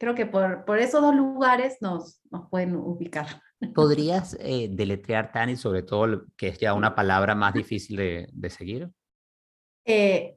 Creo 0.00 0.16
que 0.16 0.26
por, 0.26 0.64
por 0.64 0.80
esos 0.80 1.00
dos 1.00 1.14
lugares 1.14 1.76
nos, 1.80 2.20
nos 2.32 2.50
pueden 2.50 2.74
ubicar. 2.74 3.40
¿Podrías 3.76 4.36
eh, 4.40 4.68
deletrear 4.68 5.30
Tani, 5.30 5.54
sobre 5.54 5.84
todo 5.84 6.24
que 6.36 6.48
es 6.48 6.58
ya 6.58 6.74
una 6.74 6.96
palabra 6.96 7.36
más 7.36 7.54
difícil 7.54 7.98
de, 7.98 8.28
de 8.32 8.50
seguir? 8.50 8.90
Eh, 9.86 10.36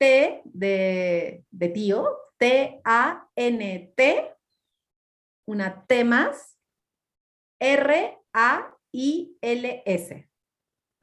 T 0.00 0.40
de, 0.42 1.44
de 1.50 1.68
tío, 1.68 2.08
T-A-N-T, 2.38 4.34
una 5.46 5.84
T 5.84 6.04
más, 6.04 6.58
R-A-I-L-S. 7.60 8.24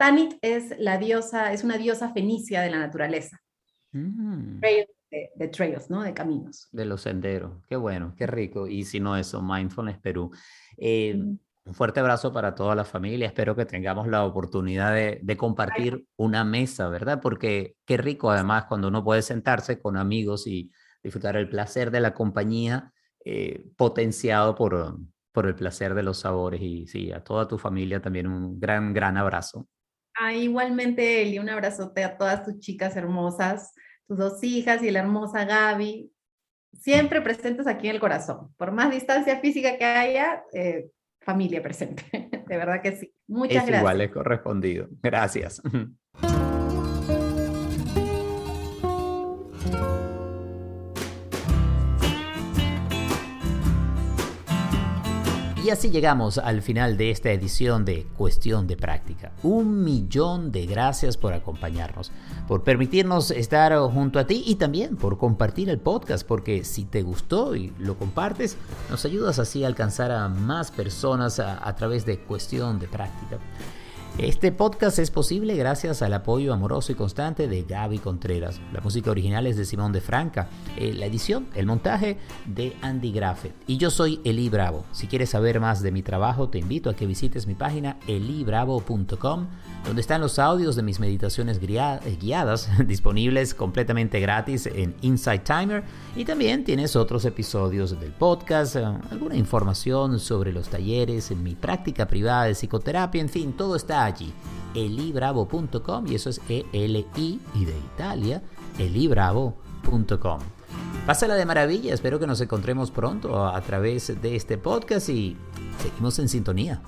Tanit 0.02 0.34
es 0.42 0.76
la 0.80 0.98
diosa, 0.98 1.52
es 1.52 1.62
una 1.62 1.78
diosa 1.78 2.12
fenicia 2.12 2.60
de 2.60 2.70
la 2.70 2.80
naturaleza. 2.80 3.40
Mm. 3.92 4.58
De, 4.58 5.48
trails, 5.52 5.90
¿no? 5.90 6.02
De 6.02 6.12
caminos. 6.12 6.66
De 6.72 6.84
los 6.84 7.02
senderos. 7.02 7.64
Qué 7.68 7.76
bueno, 7.76 8.12
qué 8.16 8.26
rico. 8.26 8.66
Y 8.66 8.82
si 8.82 8.98
no 8.98 9.16
eso, 9.16 9.40
Mindfulness 9.40 10.00
Perú. 10.00 10.32
Eh, 10.76 11.14
un 11.14 11.74
fuerte 11.74 12.00
abrazo 12.00 12.32
para 12.32 12.56
toda 12.56 12.74
la 12.74 12.84
familia. 12.84 13.28
Espero 13.28 13.54
que 13.54 13.64
tengamos 13.64 14.08
la 14.08 14.24
oportunidad 14.24 14.92
de, 14.92 15.36
compartir 15.36 16.04
una 16.16 16.42
mesa, 16.42 16.88
¿verdad? 16.88 17.20
Porque 17.22 17.76
qué 17.84 17.96
rico 17.96 18.32
además 18.32 18.64
cuando 18.64 18.88
uno 18.88 19.04
puede 19.04 19.22
sentarse 19.22 19.80
con 19.80 19.96
amigos 19.96 20.48
y 20.48 20.72
disfrutar 21.00 21.36
el 21.36 21.48
placer 21.48 21.92
de 21.92 22.00
la 22.00 22.12
compañía 22.12 22.92
eh, 23.24 23.68
potenciado 23.76 24.56
por, 24.56 24.98
por 25.30 25.46
el 25.46 25.54
placer 25.54 25.94
de 25.94 26.02
los 26.02 26.18
sabores. 26.18 26.60
Y 26.60 26.88
sí, 26.88 27.12
a 27.12 27.22
toda 27.22 27.46
tu 27.46 27.56
familia 27.56 28.02
también 28.02 28.26
un 28.26 28.58
gran, 28.58 28.92
gran 28.92 29.16
abrazo. 29.16 29.68
Ah, 30.24 30.34
igualmente, 30.34 31.20
Eli, 31.20 31.40
un 31.40 31.48
abrazote 31.48 32.04
a 32.04 32.16
todas 32.16 32.44
tus 32.44 32.60
chicas 32.60 32.94
hermosas, 32.94 33.74
tus 34.06 34.16
dos 34.16 34.44
hijas 34.44 34.80
y 34.84 34.90
la 34.92 35.00
hermosa 35.00 35.44
Gaby. 35.44 36.12
Siempre 36.78 37.20
presentes 37.20 37.66
aquí 37.66 37.88
en 37.88 37.96
el 37.96 38.00
corazón. 38.00 38.54
Por 38.56 38.70
más 38.70 38.92
distancia 38.92 39.40
física 39.40 39.76
que 39.76 39.84
haya, 39.84 40.44
eh, 40.52 40.88
familia 41.22 41.60
presente. 41.60 42.04
De 42.46 42.56
verdad 42.56 42.80
que 42.80 42.96
sí. 42.96 43.12
Muchas 43.26 43.64
es 43.64 43.66
gracias. 43.66 43.80
Igual 43.80 44.00
es 44.00 44.10
correspondido. 44.12 44.88
Gracias. 45.02 45.60
así 55.72 55.90
llegamos 55.90 56.36
al 56.36 56.60
final 56.60 56.96
de 56.98 57.10
esta 57.10 57.30
edición 57.30 57.86
de 57.86 58.06
Cuestión 58.16 58.66
de 58.66 58.76
Práctica. 58.76 59.32
Un 59.42 59.82
millón 59.82 60.52
de 60.52 60.66
gracias 60.66 61.16
por 61.16 61.32
acompañarnos, 61.32 62.12
por 62.46 62.62
permitirnos 62.62 63.30
estar 63.30 63.76
junto 63.90 64.18
a 64.18 64.26
ti 64.26 64.44
y 64.46 64.56
también 64.56 64.96
por 64.96 65.16
compartir 65.16 65.70
el 65.70 65.78
podcast, 65.78 66.26
porque 66.26 66.64
si 66.64 66.84
te 66.84 67.02
gustó 67.02 67.56
y 67.56 67.72
lo 67.78 67.96
compartes, 67.96 68.58
nos 68.90 69.04
ayudas 69.06 69.38
así 69.38 69.64
a 69.64 69.66
alcanzar 69.66 70.12
a 70.12 70.28
más 70.28 70.70
personas 70.70 71.40
a 71.40 71.74
través 71.74 72.04
de 72.04 72.18
Cuestión 72.18 72.78
de 72.78 72.88
Práctica. 72.88 73.38
Este 74.18 74.52
podcast 74.52 74.98
es 74.98 75.10
posible 75.10 75.56
gracias 75.56 76.02
al 76.02 76.12
apoyo 76.12 76.52
amoroso 76.52 76.92
y 76.92 76.94
constante 76.94 77.48
de 77.48 77.62
Gaby 77.62 77.98
Contreras. 77.98 78.60
La 78.70 78.82
música 78.82 79.10
original 79.10 79.46
es 79.46 79.56
de 79.56 79.64
Simón 79.64 79.90
de 79.90 80.02
Franca. 80.02 80.50
Eh, 80.76 80.92
la 80.92 81.06
edición, 81.06 81.48
el 81.54 81.64
montaje 81.64 82.18
de 82.44 82.76
Andy 82.82 83.10
Grafe. 83.10 83.54
Y 83.66 83.78
yo 83.78 83.90
soy 83.90 84.20
Eli 84.24 84.50
Bravo. 84.50 84.84
Si 84.92 85.06
quieres 85.06 85.30
saber 85.30 85.60
más 85.60 85.80
de 85.80 85.92
mi 85.92 86.02
trabajo, 86.02 86.50
te 86.50 86.58
invito 86.58 86.90
a 86.90 86.94
que 86.94 87.06
visites 87.06 87.46
mi 87.46 87.54
página 87.54 87.96
elibravo.com, 88.06 89.46
donde 89.84 90.00
están 90.00 90.20
los 90.20 90.38
audios 90.38 90.76
de 90.76 90.82
mis 90.82 91.00
meditaciones 91.00 91.58
eh, 91.60 92.18
guiadas 92.20 92.68
disponibles 92.86 93.54
completamente 93.54 94.20
gratis 94.20 94.66
en 94.66 94.94
Insight 95.02 95.42
Timer. 95.44 95.82
Y 96.16 96.24
también 96.24 96.64
tienes 96.64 96.96
otros 96.96 97.24
episodios 97.24 97.98
del 97.98 98.12
podcast, 98.12 98.76
eh, 98.76 98.84
alguna 99.10 99.36
información 99.36 100.18
sobre 100.20 100.52
los 100.52 100.68
talleres, 100.68 101.30
mi 101.32 101.54
práctica 101.54 102.06
privada 102.06 102.44
de 102.44 102.54
psicoterapia, 102.54 103.20
en 103.20 103.28
fin, 103.28 103.52
todo 103.52 103.76
está 103.76 104.04
allí, 104.04 104.32
elibravo.com 104.74 106.06
y 106.06 106.14
eso 106.14 106.30
es 106.30 106.40
E-L-I 106.48 107.40
y 107.54 107.64
de 107.64 107.76
Italia, 107.94 108.42
elibravo.com. 108.78 110.38
Pásala 111.06 111.34
de 111.34 111.44
maravilla, 111.44 111.92
espero 111.92 112.20
que 112.20 112.28
nos 112.28 112.40
encontremos 112.40 112.92
pronto 112.92 113.44
a 113.46 113.60
través 113.62 114.22
de 114.22 114.36
este 114.36 114.56
podcast 114.56 115.08
y 115.08 115.36
seguimos 115.82 116.18
en 116.20 116.28
sintonía. 116.28 116.80